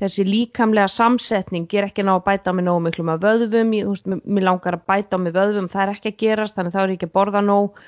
[0.00, 3.90] þessi líkamlega samsetning ger ekki ná að bæta á mig nógu miklu með vöðvum, ég,
[3.92, 6.80] veist, mér- langar að bæta á mig vöðvum, það er ekki að gerast, þannig þá
[6.82, 7.80] er ég ekki að borða nóg,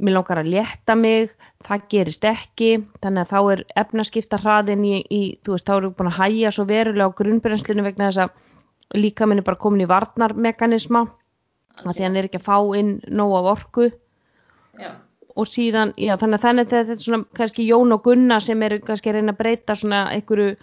[0.00, 1.32] mér langar að létta mig,
[1.66, 2.70] það gerist ekki,
[3.04, 6.52] þannig að þá er efnaskipta hraðin í, í, þú veist, þá við búin að hæja
[6.54, 11.04] svo verulega á grunnbrennslinu vegna þess að líkaminn er bara komin í varnarmekanisma,
[11.84, 13.88] að því hann er ekki að fá inn nóg af orku.
[14.80, 14.92] Já,
[15.36, 18.62] og síðan, já þannig að þannig að þetta er svona kannski Jón og Gunna sem
[18.64, 20.56] eru kannski að reyna að breyta svona einhverju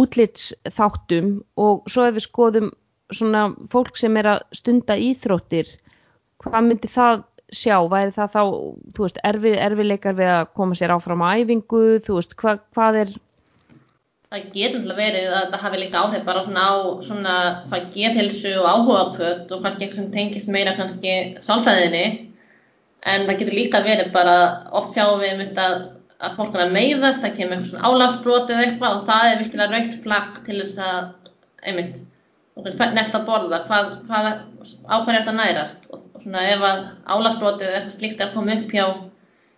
[0.00, 1.32] útlitsþáttum.
[1.62, 2.70] Og svo ef við skoðum
[3.14, 5.70] svona fólk sem er að stunda íþróttir,
[6.42, 7.24] hvað myndi það
[7.56, 8.42] sjá, væri það þá
[8.96, 13.00] þú veist, erfi, erfileikar við að koma sér áfram á æfingu, þú veist, hva, hvað
[13.04, 13.16] er
[14.36, 16.74] það getur náttúrulega verið að þetta hafi líka áhrif bara svona á
[17.06, 17.34] svona
[17.70, 21.12] hvað geðhilsu og áhugaföt og kannski eitthvað sem tengist meira kannski
[21.44, 22.06] sálfræðinni.
[23.06, 24.36] En það getur líka verið bara
[24.74, 25.76] oft sjáum við einmitt að,
[26.18, 29.40] að fólk er að meiðast, það kemur eitthvað svona álagsbrot eða eitthvað og það er
[29.42, 30.98] virkilega raukt flagg til þess að
[31.70, 32.02] einmitt,
[32.56, 34.28] hvernig ert að borða, hvað, hvað
[34.90, 35.86] á hverju ert að nærast?
[35.94, 38.86] Og svona ef að álagsbrotið eða eitthvað slíkt er að koma upp hjá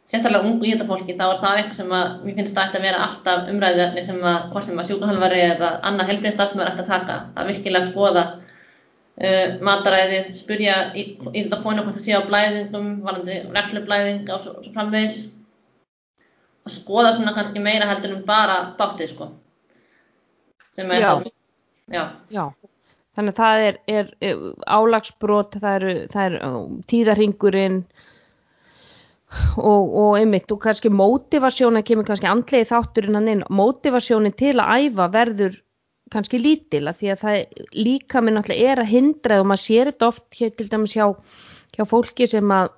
[0.09, 4.05] sérstaklega ungu íðafólki þá er það eitthvað sem að mér finnst að vera alltaf umræðuefni
[4.05, 8.25] sem að hvort sem að sjúkahalvari eða annað helbriðstarfsmöður ætti að taka að virkilega skoða
[8.37, 14.45] uh, mataræðið, spurja í, í þetta konu hvort það sé á blæðingum varandi reglublæðing og
[14.45, 15.27] svo, svo framvegis.
[16.69, 19.31] Og skoða svona kannski meira heldur en bara báttið sko.
[20.77, 21.12] Sem er Já.
[21.16, 21.31] þá
[21.89, 22.03] já,
[22.33, 22.45] Já,
[23.19, 24.43] þannig að það er, er, er
[24.79, 26.61] álagsbrot, það eru, það er uh,
[26.93, 27.81] tíðarhingurinn
[29.61, 34.87] og, og einmitt og kannski mótivasjónin kemur kannski andlegi þátturinn hann inn, mótivasjónin til að
[34.87, 35.59] æfa verður
[36.14, 39.91] kannski lítil að því að það líka minn náttúrulega er að hindra og maður sér
[39.91, 41.07] þetta oft hér til dæmis hjá,
[41.77, 42.71] hjá fólki sem að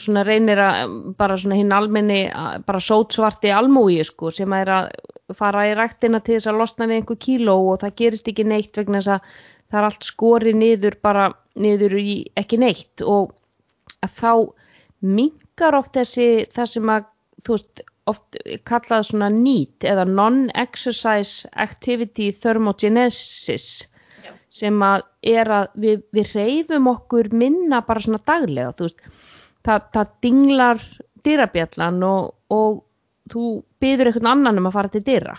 [0.00, 4.90] svona reynir að bara svona hinn almenni að- bara sótsvarti almúi sko sem er að
[5.36, 8.76] fara í ræktina til þess að losna við einhver kíló og það gerist ekki neitt
[8.76, 9.20] vegna þess að
[9.68, 13.34] það er allt skori niður bara niður í ekki neitt og
[14.04, 14.32] að þá
[15.04, 17.08] minkar oft þessi það sem að
[17.46, 18.38] þú veist oft
[18.68, 23.68] kallað svona NEAT eða Non-Exercise Activity Thermogenesis
[24.24, 24.32] Já.
[24.48, 29.02] sem að er að við, við reyfum okkur minna bara svona daglega veist,
[29.66, 30.84] það, það dinglar
[31.26, 32.80] dyrabjallan og, og
[33.32, 33.44] þú
[33.82, 35.36] byður einhvern annan um að fara til dyra.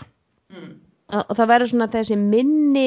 [0.54, 0.72] Mm,
[1.10, 2.86] og það verður svona þessi minni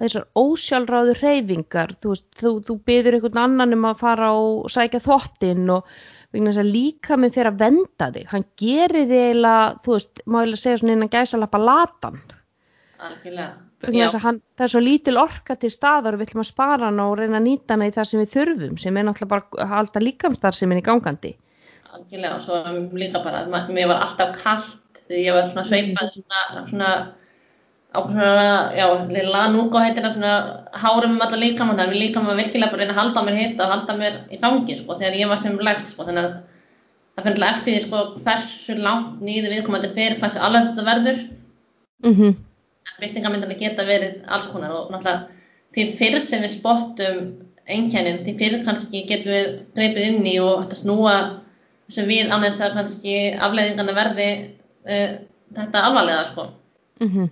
[0.00, 1.94] þessar ósjálfráðu hreyfingar.
[2.00, 5.94] Þú, veist, þú, þú byður einhvern annan um að fara og sækja þvottin og
[6.66, 8.28] líka minn fyrir að venda þig.
[8.32, 12.22] Hann gerir þig eiginlega þú veist, má eiginlega segja svona innan gæsa lappa latan
[14.20, 17.14] hann, það er svo lítil orka til staðar og við ætlum að spara hann og
[17.20, 20.02] reyna að nýta hann í það sem við þurfum sem er náttúrulega bara að halda
[20.04, 21.32] líkamstar sem er í gangandi.
[21.90, 22.60] Algjörlega og svo
[23.00, 27.00] líka bara mér var alltaf kallt ég var svona sveipað svona, svona á
[27.94, 30.34] svona, já, lilla núka heitir það svona
[30.82, 33.60] hárum um alla líkamann þannig að líkamann virkilega bara reyna að halda á mér hitt
[33.60, 36.36] og halda mér í gangi sko þegar ég var sem lægst sko þannig að
[37.16, 41.26] það fyrir alltaf eftir því sko hversu langt nýði viðkomandi fyrir hversu alveg þetta verður
[42.06, 42.38] mm
[43.00, 45.28] byrtingamyndana geta verið alls konar og náttúrulega
[45.74, 47.18] því fyrir sem við spottum
[47.70, 51.16] einkennin, því fyrir kannski getum við greipið inn í og hægt að snúa
[51.90, 54.28] sem við án þess að kannski afleiðingarna verði
[54.86, 55.12] uh,
[55.56, 56.48] þetta alvarlega sko.
[57.00, 57.30] -hmm.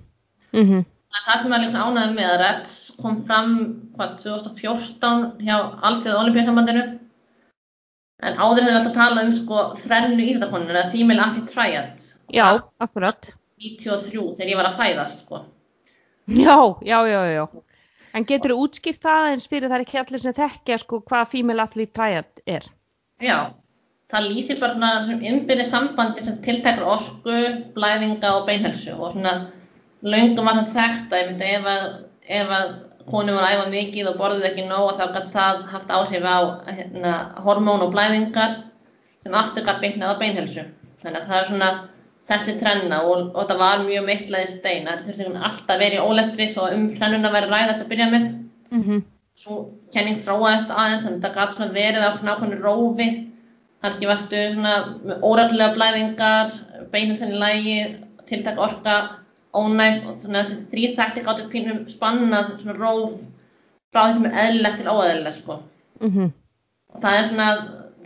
[0.59, 0.86] Mm -hmm.
[1.26, 3.52] Það sem er líka ánægð með að REDS kom fram
[3.96, 5.56] hvað 2014 hjá
[5.86, 6.84] Alþjóða Olimpíasambandinu
[8.28, 12.46] en áður hefur við alltaf talað um sko þrennu íþjóttakonur eða female athlete triad já,
[12.82, 13.30] akkurat
[13.62, 15.44] 93 þegar ég var að fæðast sko.
[16.28, 17.44] Já, já, já, já.
[18.16, 21.30] En getur þú útskýrt það eins fyrir það er ekki allir sem þekkja sko hvað
[21.32, 22.66] female athlete triad er?
[23.22, 23.38] Já,
[24.12, 27.38] það lýsir bara svona sem innbyrði sambandi sem tiltekar orku,
[27.76, 29.34] blæðinga og beinhelsu og svona
[30.03, 31.84] löngum var það þekkt að einmitt ef að,
[32.40, 32.72] ef að
[33.09, 36.38] konu var að æfa mikið og borðið ekki nóg þá gæti það haft áhrif á
[36.66, 38.59] hérna, hormón og blæðingar
[39.24, 40.66] sem aftur gæti beintnað á beinhelsu.
[41.03, 41.70] Þannig að það er svona
[42.28, 44.90] þessi trenna og, og það var mjög miklaði stein.
[44.90, 48.28] Það þurfti alltaf verið í ólestri svo um trennuna verið ræðast að byrja með
[48.70, 49.03] Mm -hmm.
[49.34, 49.55] svo
[49.94, 53.09] kenning þróaðist aðeins en þetta gaf svona verið á nákvæmni rófi
[53.82, 54.74] kannski varstu svona
[55.22, 56.51] óreglulega blæðingar
[56.92, 57.78] beinilsen í lægi,
[58.26, 58.94] tiltak orka
[59.59, 63.20] ónæg og svona þessi þrý þætti gáttu pínum spannað svona róf
[63.92, 65.61] frá því sem er eðlilegt til óeðlilegt sko
[65.98, 66.30] Mm -hmm.
[66.94, 67.46] og það er svona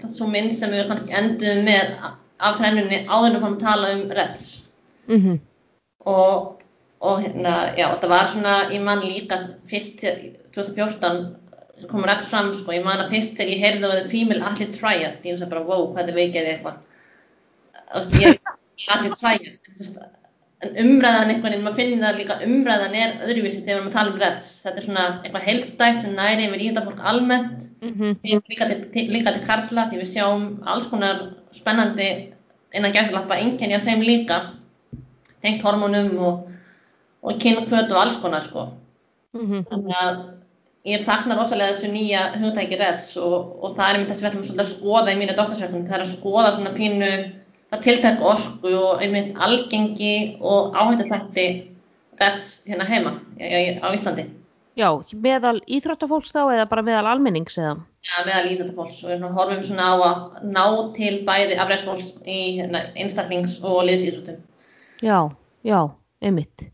[0.01, 1.91] það er svo mynd sem við kannski enduðum með
[2.39, 4.45] af þrennunni áður fórum að tala um Reds
[5.07, 5.37] mhm,
[5.99, 6.63] og,
[7.01, 9.39] og hérna, já, þetta var svona, ég man líka
[9.71, 11.37] fyrst til 2014
[11.91, 14.79] kom Reds fram, sko, ég man að fyrst þegar ég heyrði að það female athlete
[14.79, 16.77] triad, ég veist bara, wow, hvað þetta veikjaði eitthvað.
[17.93, 20.03] Þú veist, ég er athlete triad,
[20.63, 24.21] en, umræðan einhvern veginn, maður finnir það líka, umræðan er öðruvísi þegar að tala um
[24.23, 24.49] Reds.
[24.65, 28.17] Þetta er svona eitthvað heilstætt sem næri yfir íþjóðafólk almennt, mhm,
[28.51, 31.25] líka til, líka til karla, því við sjáum alls konar
[31.57, 32.11] spennandi
[32.73, 34.39] innan gæsalappa einkenni af þeim líka,
[35.43, 36.47] tengt hormónum og,
[37.23, 38.71] og kynkvöt og alls konar, sko.
[39.37, 40.23] mhm, Þannig að
[40.89, 44.31] ég fagnar rosalega þessu nýja hugtæki REDS og, og það er einmitt þess að við
[44.33, 47.13] ætlum svolítið að skoða í mínu doktorsverkefni, það er að skoða svona pínu
[47.73, 51.47] það tiltæk orku og einmitt algengi og áhættu þætti
[52.21, 54.29] REDS hérna heima á, Íslandi.
[54.77, 57.79] já, meðal íþróttafólks þá eða bara meðal almennings eða?
[58.03, 60.65] Ja, meðal íþjóta fólks og við horfum svona á að ná
[60.97, 64.41] til bæði afræðsfólks í hérna, einstaklings- og liðsýþróttum.
[65.03, 65.19] Já,
[65.63, 65.81] já,
[66.23, 66.69] einmitt.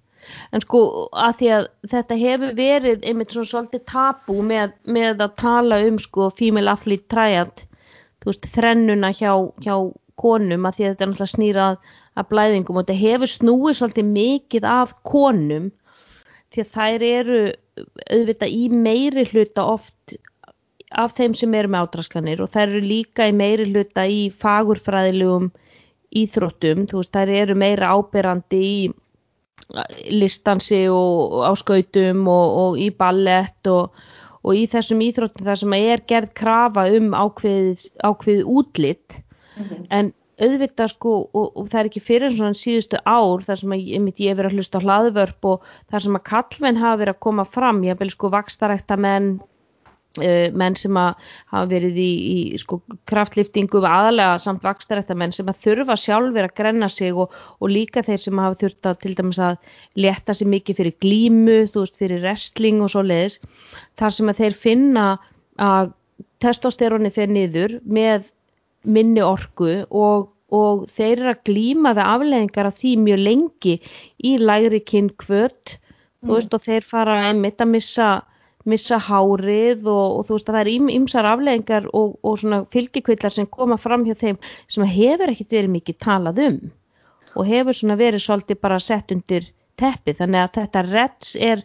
[0.52, 5.36] En sko að því að þetta hefur verið einmitt svona svolítið tabú með, með að
[5.40, 7.64] tala um sko female athlete triad,
[8.20, 9.32] þú veist, þrennuna hjá,
[9.64, 9.74] hjá
[10.20, 11.80] konum að því að þetta er náttúrulega snýrað
[12.18, 15.68] að blæðingum og þetta hefur snúið svolítið mikið af konum
[16.54, 17.40] því að þær eru
[18.08, 20.18] auðvitað í meiri hluta oft
[20.96, 25.50] af þeim sem eru með ádraskanir og þær eru líka í meiri hluta í fagurfræðilegum
[26.16, 28.78] íþróttum, þú veist, þær eru meira áberandi í
[30.14, 33.92] listansi og, og á skautum og, og í ballett og,
[34.40, 39.18] og í þessum íþróttum þar sem er gerð krafa um ákveðið, ákveðið útlitt
[39.90, 43.84] en auðvitað sko og, og það er ekki fyrir svona síðustu ár þar sem að
[43.84, 47.22] ég, einmitt, ég verið að hlusta hlaðvörp og þar sem að kallmenn hafa verið að
[47.26, 49.32] koma fram, ég hef vel sko vakstarækta menn
[50.22, 52.80] uh, menn sem að hafa verið í, í sko
[53.10, 58.06] kraftliftingu aðalega samt vakstarækta menn sem að þurfa sjálfur að grenna sig og, og líka
[58.06, 59.58] þeir sem hafa þurft að til dæmis að
[59.98, 63.40] leta sig mikið fyrir glímu, þú veist fyrir wrestling og svo leiðis,
[63.98, 65.12] þar sem að þeir finna
[65.58, 65.94] að
[66.42, 68.30] testosteroni fer niður með
[68.88, 73.76] minni orku og, og þeir eru að glíma við afleðingar af því mjög lengi
[74.24, 75.76] í lægri kynnkvöt
[76.24, 78.08] þú veist og þeir fara einmitt að missa,
[78.68, 83.34] missa hárið og, og þú veist að það er ymsar afleðingar og, og svona fylgikvillar
[83.34, 86.58] sem koma fram hjá þeim sem hefur ekkit verið mikið talað um
[87.36, 89.46] og hefur svona verið svolítið bara sett undir
[89.78, 90.14] teppi.
[90.16, 91.62] Þannig að þetta reds er,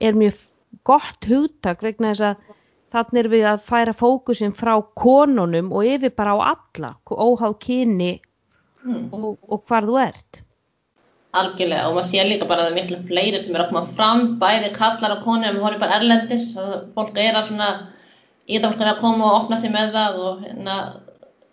[0.00, 0.42] er mjög
[0.86, 2.55] gott hugtak vegna þess að
[2.96, 8.14] þannig er við að færa fókusin frá konunum og yfir bara á alla, óháð kyni
[8.86, 9.06] Mm.
[9.12, 10.42] og, og hvar þú ert.
[11.36, 13.82] Algjörlega og maður sé líka bara að það er miklu fleiri sem er að koma
[13.96, 16.46] fram, bæði kallar og konur en við horfum bara erlendis
[16.94, 17.70] fólk er að svona,
[18.48, 20.76] ég er að koma og opna sig með það og hérna,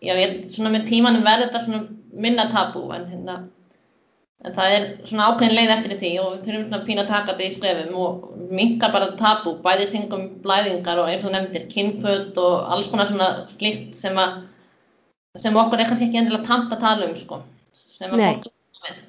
[0.06, 1.84] já, ég, svona með tímanum verður þetta svona
[2.28, 3.40] minna tabú en hérna,
[4.44, 7.32] en það er svona ákveðin leið eftir því og við þurfum svona pína að taka
[7.32, 8.26] þetta í skrefum og
[8.60, 13.30] minka bara tabú, bæði kringum blæðingar og eins og nefndir kynpöt og alls konar svona
[13.54, 14.42] slíkt sem að,
[15.40, 17.40] sem okkur er kannski ekki endilega tamt að tala um, sko,
[17.98, 19.06] sem að fólk er með.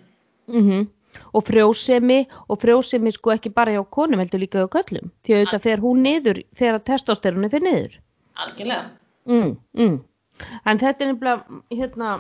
[0.55, 0.85] Mm
[1.35, 5.41] Og frjósemi, og frjósemi sko ekki bara hjá konum heldur líka hjá köllum, því að
[5.41, 7.97] auðvitað fer hún niður þegar testosteroni fer niður.
[8.43, 8.85] Algjörlega.
[9.31, 9.97] Mm, mm.
[10.67, 12.11] En þetta er nefnilega hérna,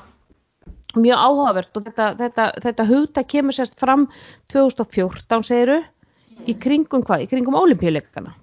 [1.01, 4.07] mjög áhugavert og þetta, þetta, þetta hugta kemur sérst fram
[4.53, 5.80] 2014 segiru,
[6.47, 8.34] í kringum hvað, í kringum olimpíuleikana.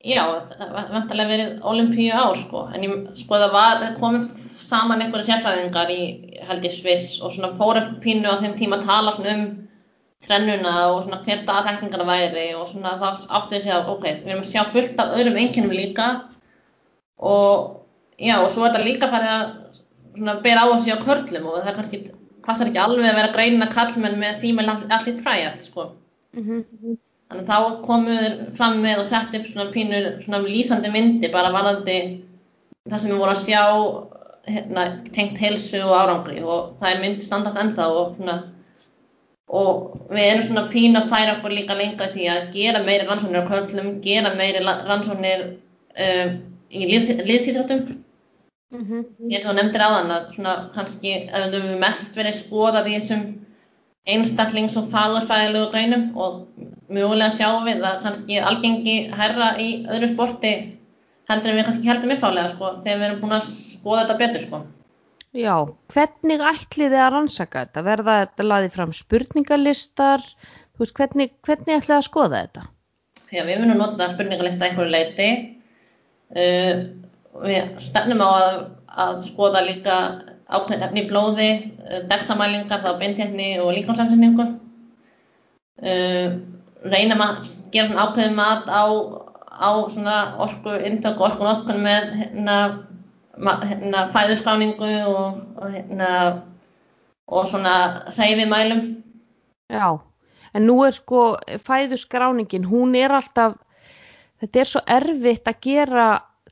[0.00, 0.22] Já,
[0.56, 5.02] það var vantarlega verið olimpíu ár sko, en ég, sko það var, það komið saman
[5.04, 6.04] einhverja sérfræðingar í,
[6.48, 9.44] held ég, Sviss og svona fóru pínu á þeim tíma að tala svona um
[10.24, 14.42] trennuna og svona hver staðþekkingarna væri og svona þá áttu þessi að, ok, við erum
[14.44, 16.08] að sjá fullt af öðrum einkennum líka
[17.20, 17.84] og
[18.20, 19.46] já, og svo er þetta líka farið að
[20.16, 22.00] svona bera á þessi á körlum og það kannski
[22.46, 25.92] passar ekki alveg að vera greina kallmenn með með allir fræjart, sko.
[26.36, 26.98] Mm -hmm.
[27.30, 31.28] Þannig að þá komu þeir fram með og sett upp svona pínu svona lýsandi myndi
[31.30, 31.98] bara varðandi
[32.90, 33.62] það sem við vorum að sjá
[34.50, 34.84] hérna,
[35.14, 38.36] tengt heilsu og árangri og það er mynd standast ennþá og svona
[39.60, 43.46] og við erum svona pínu að færa okkur líka lengra því að gera meiri rannsóknir
[43.46, 45.46] á körlum, gera meiri rannsóknir
[46.06, 46.36] um,
[46.70, 47.86] í liðsýþróttum
[48.70, 49.04] Mm -hmm.
[49.34, 53.22] ég þú nefndir áðan að svona kannski ef við höfum mest verið skoðað í þessum
[54.06, 56.46] einstaklings- og fagurfræðilegu greinum og
[56.88, 60.52] mjögulega sjáum við að kannski algengi herra í öðru sporti
[61.30, 64.46] heldur en við kannski heldum uppálega sko þegar við erum búin að skoða þetta betur
[64.46, 64.62] sko.
[65.30, 65.54] Já,
[65.94, 67.82] hvernig ætlið þið að rannsaka þetta?
[67.86, 70.24] Verða þetta laðið fram spurningalistar?
[70.74, 72.64] Þú veist, hvernig, hvernig ætlið að skoða þetta?
[73.30, 75.28] Já, við munum nota spurningalista einhverju leiti.
[76.34, 76.82] Uh,
[77.44, 78.58] við stefnum á að,
[79.06, 79.96] að skoða líka
[80.50, 81.50] ákveðin efni í blóði,
[81.86, 84.56] uh, dexamælingar, þá beintekni og líkamsafsendingun.
[85.80, 86.40] Uh,
[86.90, 87.42] reynum að
[87.74, 88.84] gera ákveðin mat á,
[89.50, 89.70] á
[90.42, 92.58] orku indök og orku notkun með hérna,
[93.64, 96.12] hérna fæðuskráningu og, og hérna
[97.30, 99.02] og svona hreyfimælum.
[99.70, 100.00] Já,
[100.54, 103.54] en nú er sko fæðusgráningin, hún er alltaf,
[104.42, 106.08] þetta er svo erfitt að gera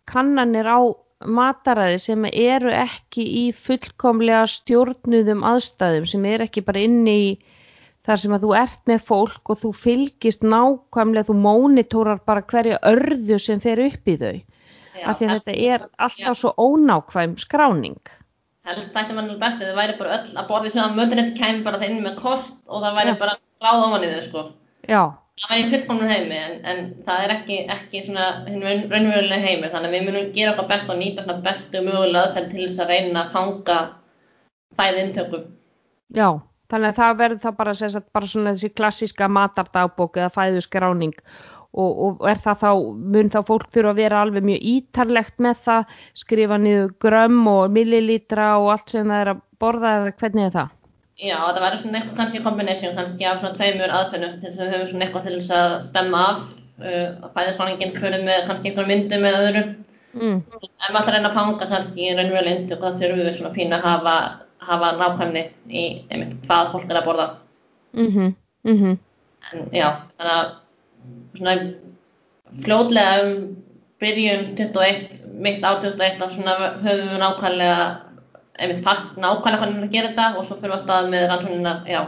[0.08, 0.78] kannanir á
[1.26, 7.30] mataræði sem eru ekki í fullkomlega stjórnuðum aðstæðum, sem er ekki bara inni í
[8.06, 12.78] þar sem að þú ert með fólk og þú fylgist nákvæmlega, þú mónitórar bara hverja
[12.86, 14.38] örðu sem fer upp í þau,
[14.98, 17.98] Já, af því að þetta er alltaf svo ónákvæm skráning.
[18.68, 21.36] helst þætti mann alveg best ef þið væri bara öll að borði sem að mötunetti
[21.38, 23.18] kæmi bara það inn með kort og það væri Já.
[23.22, 24.42] bara skráð ofan í þau sko.
[24.88, 25.02] Já,
[25.38, 29.94] Það væri fullkomnum heimi en, en það er ekki, ekki svona raunverulega heimi þannig að
[29.94, 33.22] við munum gera okkar best og nýta svona bestu mögulega aðferð til þess að reyna
[33.22, 33.76] að fanga
[34.78, 35.44] fæði inntökum.
[36.16, 36.28] Já,
[36.72, 41.14] þannig að það verður það bara, sagt, bara svona þessi klassíska matardagbók eða fæðuskráning
[41.78, 42.70] og, og er það þá,
[43.14, 47.76] mun þá fólk þurfa að vera alveg mjög ítarlegt með það, skrifa niður grömm og
[47.76, 50.74] millilítra og allt sem það er að borða eða hvernig er það?
[51.18, 54.68] Já, það væri svona eitthvað kannski kombination kannski af svona tveimur aðferðum til þess að
[54.68, 56.44] við höfum svona eitthvað til þess að stemma af
[56.78, 59.62] uh, fæðismáningin fyrir með kannski einhverjum myndum eða öðru.
[60.14, 60.38] Mm.
[60.38, 63.52] Ef maður ætlar að reyna að fanga kannski í raunverulega inntöku þá þurfum við svona
[63.56, 64.14] pínu að hafa,
[64.68, 67.28] hafa nákvæmni í einmitt, hvað fólk er að borða.
[67.98, 68.96] Mm -hmm.
[69.52, 69.88] En já,
[70.18, 70.48] þannig að
[71.38, 71.56] svona
[72.62, 73.34] fljótlega um
[73.98, 76.54] byrjun 21, mitt á 21 þá svona
[76.84, 77.86] höfum við nákvæmlega
[78.58, 81.74] einmitt fast nákvæmlega hvernig að gera þetta og svo fyrir við að stað með rannsóknina,
[81.88, 82.00] já,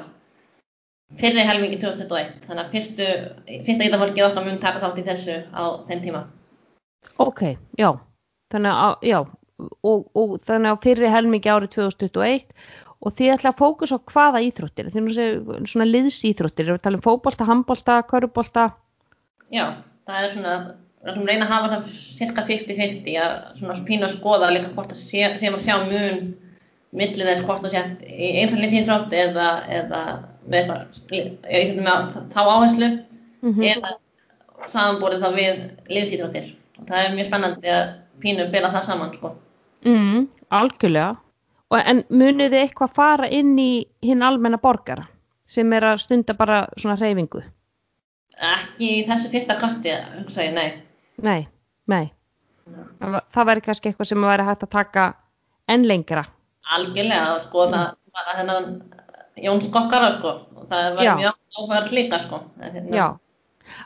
[1.20, 2.36] fyrri helmingi 2021.
[2.48, 3.08] Þannig að fyrstu,
[3.68, 6.26] fyrsta getafólkið okkar mun taka þátt í þessu á þenn tíma.
[7.22, 7.42] Ok,
[7.80, 7.90] já,
[8.52, 9.18] þannig að, já,
[9.80, 12.54] og, og þannig að fyrri helmingi árið 2021
[13.00, 16.80] og þið ætla að fókus á hvaða íþróttir, þið nú segir svona liðsíþróttir, erum við
[16.82, 18.64] að tala um fótbolta, handbolta, körfubolta,
[19.50, 19.64] Já,
[20.06, 20.54] það er svona,
[21.00, 24.72] við ætlum að reyna að hafa það cirka 50-50 að svona pínu að skoða líka
[24.74, 26.34] hvort það sé, séum að sjá mun
[26.92, 30.00] milli þess hvort það sért í einsalins íþrótt eða, eða
[30.50, 32.90] eitthvað, ég íþróttum með þá áherslu
[33.40, 33.62] Mhm.
[33.64, 33.94] eða
[34.68, 36.48] samanborið þá við liðsíþróttir
[36.78, 37.86] og það er mjög spennandi að
[38.20, 39.30] pínu byrja það saman sko.
[39.88, 41.16] Mm, algjörlega.
[41.70, 45.06] Og, en munið þið eitthvað fara inn í hinn almenna borgara
[45.48, 47.40] sem er að stunda bara svona hreyfingu?
[48.40, 50.72] Ekki í þessu fyrsta kasti, hugsa ég, nei.
[51.22, 51.48] Nei,
[51.90, 52.12] nei.
[53.00, 55.06] Það, va- það væri kannski eitthvað sem væri hægt að taka
[55.68, 56.24] enn lengra.
[56.76, 57.80] Algjörlega að skoða
[58.14, 58.68] bara þennan
[59.40, 61.14] Jón Skokkara sko og það var Já.
[61.18, 62.40] mjög áhugaður líka sko.
[62.60, 63.08] Hérna, Já.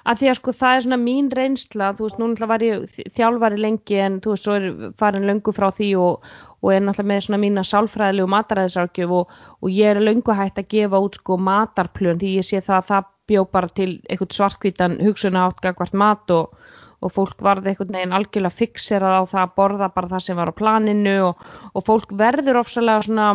[0.08, 2.84] Að því að sko það er svona mín reynsla, þú veist, núna var ég
[3.16, 6.24] þjálfari lengi en þú veist, svo er farin löngu frá því og,
[6.62, 10.68] og er náttúrulega með svona mína sálfræðilegu mataræðisrákjöf og, og ég er löngu hægt að
[10.72, 14.96] gefa út sko matarplön því ég sé það að það bjó bara til eitthvað svarkvítan
[15.04, 16.56] hugsunahátt gagvart mat og,
[17.04, 20.52] og fólk varði einhvern veginn algjörlega fixerað á það að borða bara það sem var
[20.52, 21.42] á planinu og,
[21.72, 23.28] og fólk verður ofsalega svona,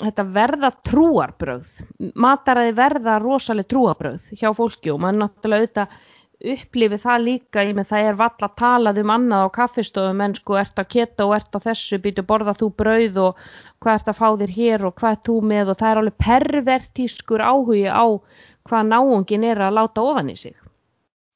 [0.00, 1.74] þetta verða trúarbrögð,
[2.16, 6.00] mataræði verða rosaleg trúarbrögð hjá fólki og maður náttúrulega auðvitað
[6.42, 10.56] upplifi það líka, ég með það er valla talað um annað á kaffistofum en sko
[10.58, 13.44] ert á keto og ert á þessu, býtu borða þú brauð og
[13.82, 15.70] hvað ert að fá þér hér og hvað ert þú með?
[15.70, 18.06] Og það er alveg pervertískur áhugi á
[18.66, 20.56] hvað náungin er að láta ofan í sig.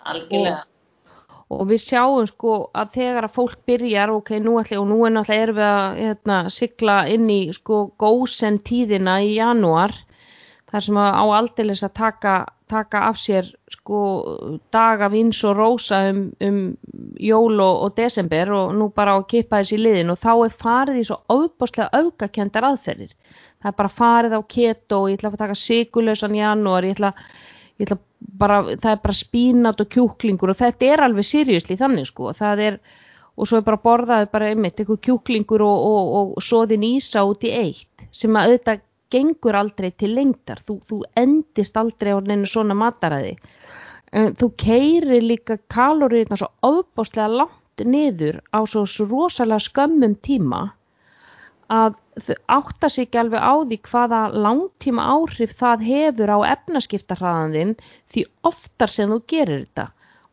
[0.07, 0.64] Algjörlega.
[1.55, 5.14] Og við sjáum sko að þegar að fólk byrjar ok, nú ætla og nú er
[5.14, 9.94] náttúrulega erum við að hérna, sigla inn í sko gósen tíðina í janúar
[10.70, 12.34] þar sem að á aldeilis að taka,
[12.70, 14.01] taka af sér sko
[14.74, 16.59] daga vins og rósa um, um
[17.22, 20.11] jól og, og desember og nú bara á að kippa þessi liðin.
[20.11, 23.14] Og þá er farið í svo ofbáslega öfgakendar aðferðir.
[23.62, 27.14] Það er bara farið á keto ég ætla að taka sigulösan janúar, ég ætla ætla
[28.41, 32.81] bara, það er bara spínat og kjúklingur og þetta er alveg seriously þannig sko, er
[33.37, 37.45] og svo er bara borðaði bara einmitt eitthvað kjúklingur og, og, og soðin ísa út
[37.45, 42.49] í eitt sem að auðvitað gengur aldrei til lengdar, þú, þú endist aldrei á neinu
[42.51, 43.37] svona mataræði.
[44.16, 50.62] En þú keirir líka kaloríuna svo ofbáslega langt niður á svo rosalega skömmum tíma
[51.73, 51.97] að
[52.27, 57.77] þau átta sig ekki alveg á því hvaða langtíma áhrif það hefur á efnaskiptarhraðanðinn
[58.12, 59.87] því oftar sem þú gerir þetta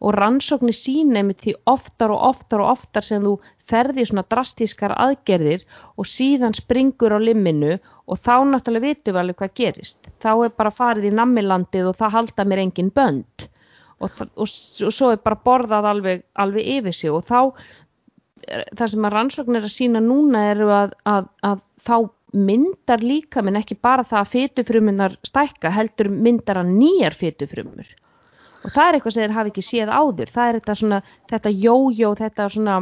[0.03, 3.37] og rannsóknir sína einmitt því oftar og oftar og oftar sem þú
[3.71, 5.63] ferði svona drastískar aðgerðir
[5.95, 10.09] og síðan springur á limminu og þá náttúrulega vitum við alveg hvað gerist.
[10.19, 13.47] Þá er bara farið í nammilandið og það halda mér engin bönd
[14.03, 14.51] og, þa- og,
[14.83, 17.39] og svo er bara borðað alveg, alveg yfir sig og þá
[18.77, 21.97] það sem að rannsóknir að sína núna eru að, að, að þá
[22.33, 27.91] myndar líka minn ekki bara það að fytufrumunar stækka heldur myndar hann nýjar fytufrumur
[28.63, 30.33] og það er eitthvað sem þeir hafi ekki séð áður.
[30.33, 30.99] Það er þetta svona,
[31.31, 32.77] þetta jójó þetta svona,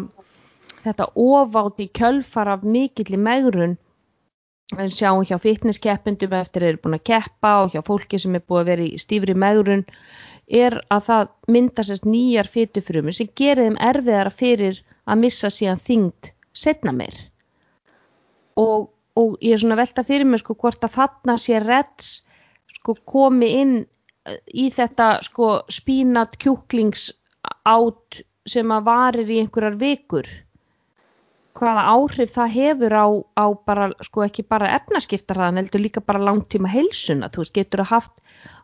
[0.86, 3.78] þetta ofátt í kjölfar af mikill í megrun.
[4.72, 8.46] Við sjáum hjá fitnesskeppendum eftir þeir eru búin að keppa og hjá fólki sem er
[8.46, 9.84] búin að vera í stífri megrun
[10.48, 14.80] er að það myndar sérst nýjar fytufrumur sem gerir þeim erfiðara fyrir
[15.10, 17.16] að missa síðan þyngd setna meir.
[18.60, 22.12] Og, og ég er svona að velta fyrir mig sko hvort að þarna sé reds
[22.82, 27.10] sko komi inn eh, í þetta sko spínat kjúklings
[27.68, 30.30] átt sem að varir í einhverjar vikur.
[31.58, 36.72] Hvaða áhrif það hefur á, á bara, sko ekki bara efnaskiptarðan, heldur líka bara langtíma
[36.72, 38.22] heilsuna, þú veist, getur það haft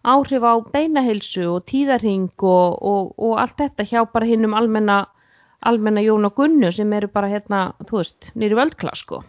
[0.07, 5.01] áhrif á beinaheilsu og tíðarhing og, og, og allt þetta hjá bara hinnum almenna,
[5.65, 9.23] almenna Jón og Gunnu sem eru bara hérna, þú veist, nýri völdkla, sko.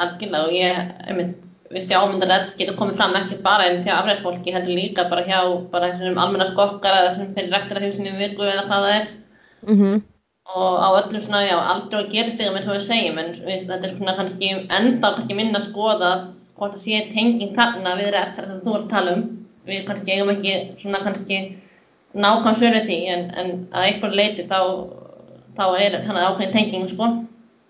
[0.00, 1.38] Algjörlega og ég, einmitt,
[1.70, 5.26] við sjáum að þetta getur komið fram ekki bara einmitt hjá afræðsfólki, heldur líka bara
[5.26, 8.86] hjá bara þessum almenna skokkar eða sem fyrir rektur að því sinni viku eða hvað
[8.86, 9.10] það er.
[9.66, 10.00] Mm -hmm
[10.54, 13.66] og á öllum svona, já, aldrei að gera stegum eins og við segjum, en við,
[13.68, 16.10] þetta er svona kannski enda kannski minna að skoða
[16.58, 19.26] hvort það sé tenging þarna við rétt sem þú ert að tala um,
[19.68, 21.40] við kannski eigum ekki svona kannski
[22.18, 24.58] nákvæm svörið því, en, en að einhver leiti þá,
[25.60, 27.10] þá er þannig ákveðin tenging, sko.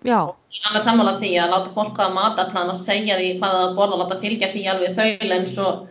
[0.07, 0.21] Já.
[0.31, 3.59] Og ég er alveg sammála því að láta fólk hafa matarplan og segja því hvað
[3.59, 5.83] það borða og láta fylgja því alveg þaul eins og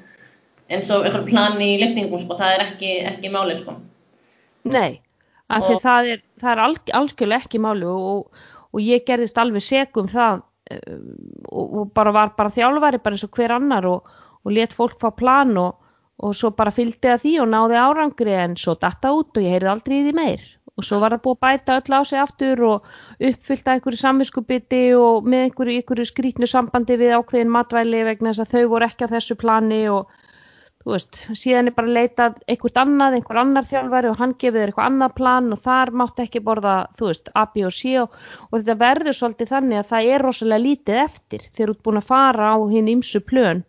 [0.70, 3.78] eins og einhver plan í liftingum, sko, það er ekki, ekki máli, sko.
[4.70, 5.02] Nei
[5.50, 8.40] af því það er, það er alg, algjörlega ekki máli og,
[8.70, 10.42] og ég gerðist alveg segum það
[10.76, 11.06] um,
[11.50, 14.10] og, og bara var bara þjálfari bara eins og hver annar og,
[14.46, 18.58] og let fólk fá plan og svo bara fylgdi það því og náði árangri en
[18.60, 20.46] svo datta út og ég heyrði aldrei í því meir
[20.80, 22.90] og svo var það búið að bæta öll á sig aftur og
[23.30, 28.56] uppfylta einhverju samvinskupiti og með einhverju, einhverju skrítnu sambandi við ákveðin matvæli vegna þess að
[28.56, 30.14] þau voru ekki á þessu plani og
[30.80, 34.72] þú veist, síðan er bara leitað einhvert annað, einhver annar þjálfari og hann gefið þér
[34.72, 38.16] eitthvað annað plan og þar mátt ekki borða, þú veist, A, B og C og,
[38.48, 42.00] og þetta verður svolítið þannig að það er rosalega lítið eftir þegar þú ert búin
[42.00, 43.66] að fara á hinn ymsu plön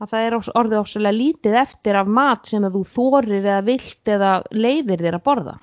[0.00, 4.32] að það er orðið rosalega lítið eftir af mat sem þú þorir eða vilt eða
[4.52, 5.56] leifir þér að borða.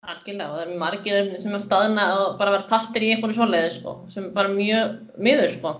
[0.00, 3.72] Algjörlega og það er margir sem að staðna og bara vera pastir í einhvern svoleiði
[3.74, 5.74] sko, sem bara mjög miður sko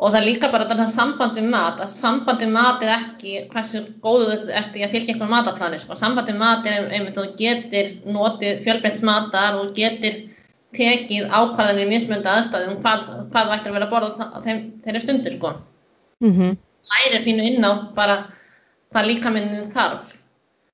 [0.00, 4.30] og það er líka bara þetta sambandi mat að sambandi mat er ekki hversu góðu
[4.30, 5.96] þetta ert í að fylgja einhvern mataplani sko.
[5.98, 10.16] sambandi mat er einmitt að þú getur notið fjölbreyts matar og getur
[10.76, 14.60] tekið ákvarðanir í mismönda aðstæðum um hvað, hvað þú ættir að vera að borða þeim,
[14.84, 15.54] þeirri stundir sko.
[16.24, 16.58] Mm -hmm.
[16.90, 18.16] Lærir pínu inn á bara
[18.92, 20.14] hvað líka minnin þarf.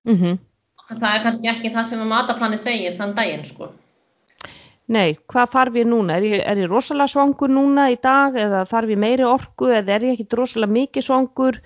[0.04, 0.38] Mm -hmm.
[0.86, 3.72] Það er kannski ekki það sem að mataplani segir þann daginn sko.
[4.86, 6.20] Nei, hvað þarf ég núna?
[6.20, 9.96] Er ég, er ég rosalega svangur núna í dag eða þarf ég meiri orku eða
[9.96, 11.58] er ég ekki rosalega mikið svangur?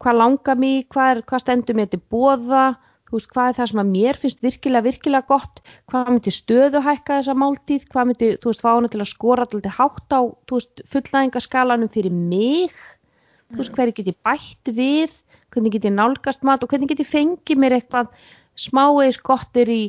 [0.00, 0.84] Hvað langar mér?
[0.92, 2.66] Hvað, hvað stendur mér til bóða?
[3.08, 5.62] Þú veist, hvað er það sem að mér finnst virkilega, virkilega gott?
[5.90, 7.86] Hvað myndi stöðuhækka þessa máltíð?
[7.90, 11.90] Hvað myndi, þú veist, fá hana til að skora alltaf hátt á, þú veist, fullnæðingaskalanum
[11.96, 12.76] fyrir mig?
[12.76, 13.56] Mm.
[13.56, 15.16] Þú veist, hverju get ég bætt við?
[15.50, 18.12] Hvernig get ég nálgast mat og hvernig get ég fengið mér eitthvað
[18.58, 19.82] smáeis gottir í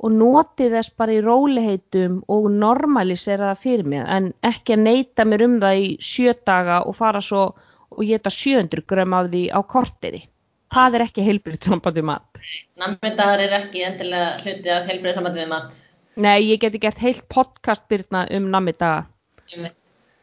[0.00, 5.26] og noti þess bara í róliheitum og normalisera það fyrir mig en ekki að neyta
[5.28, 7.50] mér um það í sjö daga og fara svo
[7.90, 10.22] og geta 700 grömm af því á korteri.
[10.70, 12.40] Það er ekki heilbrið sambandið mat.
[12.78, 15.74] Nammidagar er ekki endilega hluti af heilbrið sambandið mat.
[16.20, 19.08] Nei, ég geti gert heilt podcastbyrna um nammidaga.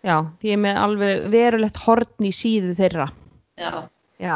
[0.05, 3.09] Já, því ég með alveg verulegt hortn í síðu þeirra.
[3.59, 3.71] Já,
[4.23, 4.35] já.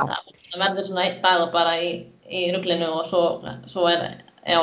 [0.52, 1.92] það verður svona eitt dag bara í,
[2.32, 3.24] í rugglinu og svo,
[3.70, 4.06] svo er,
[4.48, 4.62] já,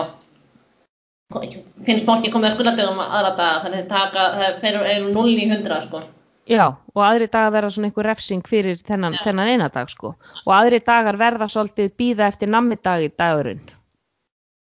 [1.85, 5.49] finnst fólki komið að skuldadögum aðra daga þannig að taka, það fer um 0 í
[5.51, 6.03] 100 sko.
[6.49, 10.53] Já og aðri dagar verða svona einhver refsing fyrir þennan, þennan eina dag sko og
[10.57, 13.61] aðri dagar verða svolítið býða eftir nammidag í dagurinn.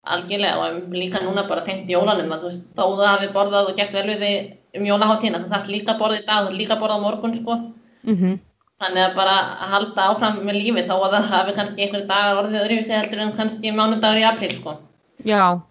[0.07, 3.79] Algjörlega og líka núna bara tengt jólanum að þú veist þó það hafi borðað og
[3.79, 7.07] gert vel við þig um jólaháttína þú þarf líka borðið í dag, þarf líka borðað
[7.07, 7.57] morgun sko.
[8.07, 8.37] Mm -hmm.
[8.77, 12.43] Þannig að bara að halda áfram með lífi þó að það hafi kannski einhverju dagar
[12.43, 14.77] orðið öðruvísi heldur en kannski mánudagur í apríl sko.
[15.25, 15.63] Já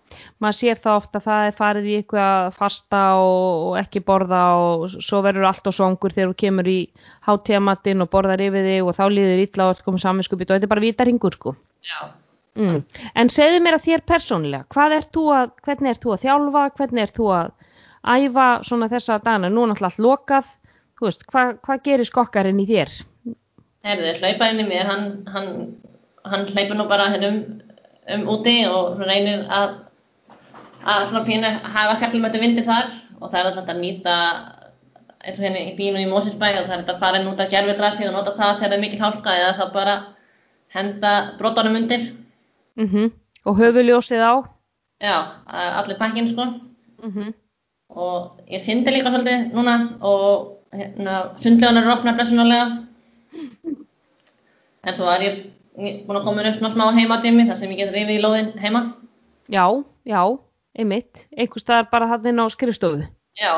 [0.42, 4.02] maður sér það ofta að það er farið í eitthvað að fasta og, og ekki
[4.06, 6.80] borða og svo verður allt á songur þegar þú kemur í
[7.28, 10.70] hátíðamattin og borðar yfir þig og þá líður illa og allt komið saminskupið og þetta
[10.70, 11.56] er bara vita ringur sko.
[12.56, 12.84] Mm.
[13.20, 15.08] En segðu mér að þér persónlega, er
[15.40, 17.50] að, hvernig er þú að þjálfa, hvernig er þú að
[18.16, 20.54] æfa svona þessa dana, nú er náttúrulega allt lokað,
[21.00, 22.92] þú veist, hvað hva gerir skokkarinn í þér?
[23.86, 25.50] Herðu, hlauparinn í mér, hann, hann,
[26.26, 27.42] hann hlaupar nú bara hennum
[28.16, 29.82] um úti og reynir að
[30.86, 32.90] að svona pínu hafa sérklum þetta vindi þar
[33.22, 34.16] og það er alltaf að nýta
[35.26, 37.40] eins og hérna í bínu í Mósinsbæ og það er þetta að fara inn út
[37.42, 39.96] af gerfigrasið og nota það þegar það er mikil hálka eða þá bara
[40.76, 42.04] henda brotunum undir.
[42.78, 43.12] Mm
[43.46, 44.34] Og höfuljósið á?
[45.02, 46.46] Já, að- allir pakkin sko.
[47.02, 47.34] Mm
[47.90, 52.66] Og ég syndi líka svolítið núna og hérna, sundlegan er opnar blessunarlega.
[54.86, 55.40] En svo er ég,
[56.06, 58.84] búin að koma með svona smá heimadými þar sem ég get rifið í lóðin heima.
[59.52, 59.66] Já,
[60.08, 60.22] já,
[60.78, 61.26] einmitt.
[61.38, 63.08] Einhver staðar bara hann inn á skrifstofu.
[63.40, 63.52] Já,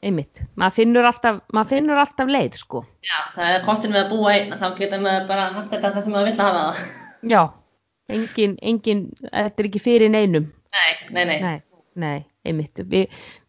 [0.00, 0.40] Einmitt.
[0.56, 2.80] Maður finnur alltaf, maður finnur alltaf leið, sko.
[3.04, 6.04] já, það er kostin með að búa einn, þá getur maður bara haft þetta þar
[6.06, 6.78] sem maður vill hafa það.
[7.32, 7.40] Já.
[8.10, 10.46] Engin, engin, þetta er ekki fyrir neinum.
[10.72, 11.36] Nei, nei, nei.
[11.44, 11.58] Nei,
[12.00, 12.16] nei,
[12.48, 12.80] einmitt.
[12.88, 13.02] Vi,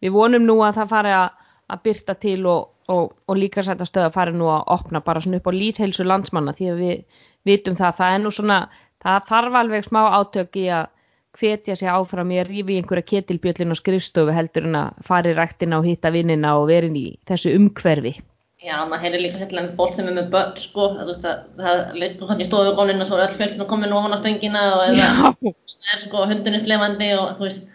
[0.04, 1.40] við vonum nú að það fari að,
[1.72, 5.40] að byrta til og, og, og líka stöð að fari nú að opna bara svona
[5.40, 8.58] upp á líðheilsu landsmanna því að við vitum það, það er nú svona,
[9.02, 10.90] það þarf alveg smá átök í að
[11.38, 15.78] hvetja sig áfram í að rífi einhverja ketilbjöllin og skrifstofu heldur en að fari ræktina
[15.80, 18.18] og hitta vinnina og verin í þessu umhverfi.
[18.62, 21.80] Já, maður heyrir líka sérlega um fólk sem er með börn, sko, það, það, það
[21.98, 25.08] liggur kannski stofugólinn og svo er öll fjölsinn komin ofan á stöngina og eða
[25.48, 27.72] er sko hundurinn slefandi og þú veist,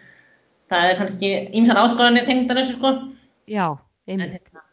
[0.72, 2.94] það er kannski ímsan áskoranir tengdar þessu, sko.
[3.52, 3.68] já,
[4.08, 4.34] einmitt.
[4.40, 4.66] hérna,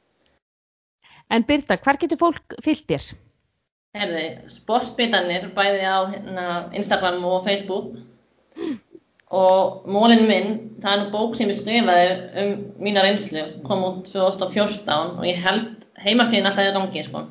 [1.32, 3.14] En Birta, hvar getur fólk fyllt þér?
[3.95, 7.95] heyrðu, sportbitanir bæði á hérna, Instagram og Facebook
[9.35, 15.16] og mólinn minn, það er bók sem ég skrifaði um mína reynslu, kom út 2014
[15.18, 17.26] og ég held heimasíðin alltaf í gangi, sko.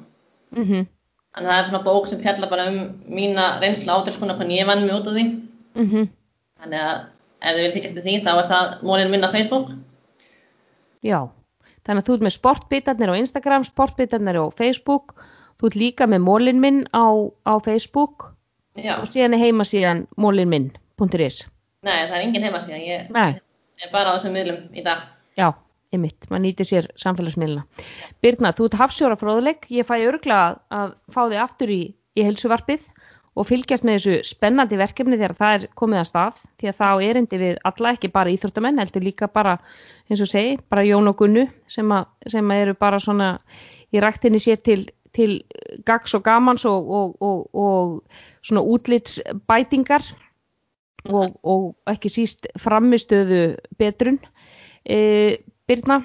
[0.56, 0.90] Mm
[1.34, 2.76] Þannig að það er svona bók sem fjallar bara um
[3.10, 5.24] mína reynslu ádelskuna, hvernig ég vann mig út af því.
[5.76, 6.10] -hmm.
[6.62, 7.00] Þannig að
[7.42, 9.72] ef þið vil fylgjast með því, þá er það mólinn minn á Facebook.
[11.02, 11.30] Já,
[11.88, 15.16] þannig að þú ert með sportbitarnir á Instagram, sportbitarnir á Facebook,
[15.60, 17.06] þú ert líka með mólin minn á,
[17.48, 18.30] á Facebook
[18.80, 21.44] Já, og síðan er heimasíðan mólinminn.is.
[21.84, 23.36] nei, það er engin heimasíða, ég Nei,
[23.84, 25.04] er bara á þessum miðlum í dag.
[25.38, 25.52] já,
[25.94, 27.66] einmitt, maður nýtir sér samfélagsmiðluna.
[28.24, 30.40] Birna, þú ert hafsjóra fróðuleik, ég fæ örgla
[30.74, 31.82] að fá þig aftur í,
[32.18, 32.88] í heilsuvarpið
[33.34, 36.94] og fylgjast með þessu spennandi verkefni þegar það er komið að stað, því að það
[36.94, 39.56] á erindi við alla, ekki bara íþróttamenn, heldur líka bara,
[40.10, 43.30] eins og segi, bara Jón og Gunnu sem, að, sem að eru bara svona
[43.94, 44.86] í ræktinni sér til,
[45.18, 45.40] til
[45.88, 50.06] gags og gamans og, og, og, og svona útlitsbætingar
[51.10, 53.44] og, og ekki síst framistöðu
[53.80, 54.20] betrun.
[54.86, 56.02] E, Birna,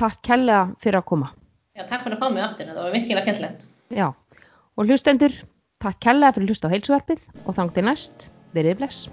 [0.00, 1.32] takk kærlega fyrir að koma.
[1.76, 3.68] Já, takk fyrir að fá mig aftur, þetta var virkilega skemmtilegt.
[3.92, 4.06] Já,
[4.76, 5.34] og hlustendur,
[5.84, 9.08] takk kærlega fyrir að hlusta á heilsuvarpið og þangti næst, verið bless.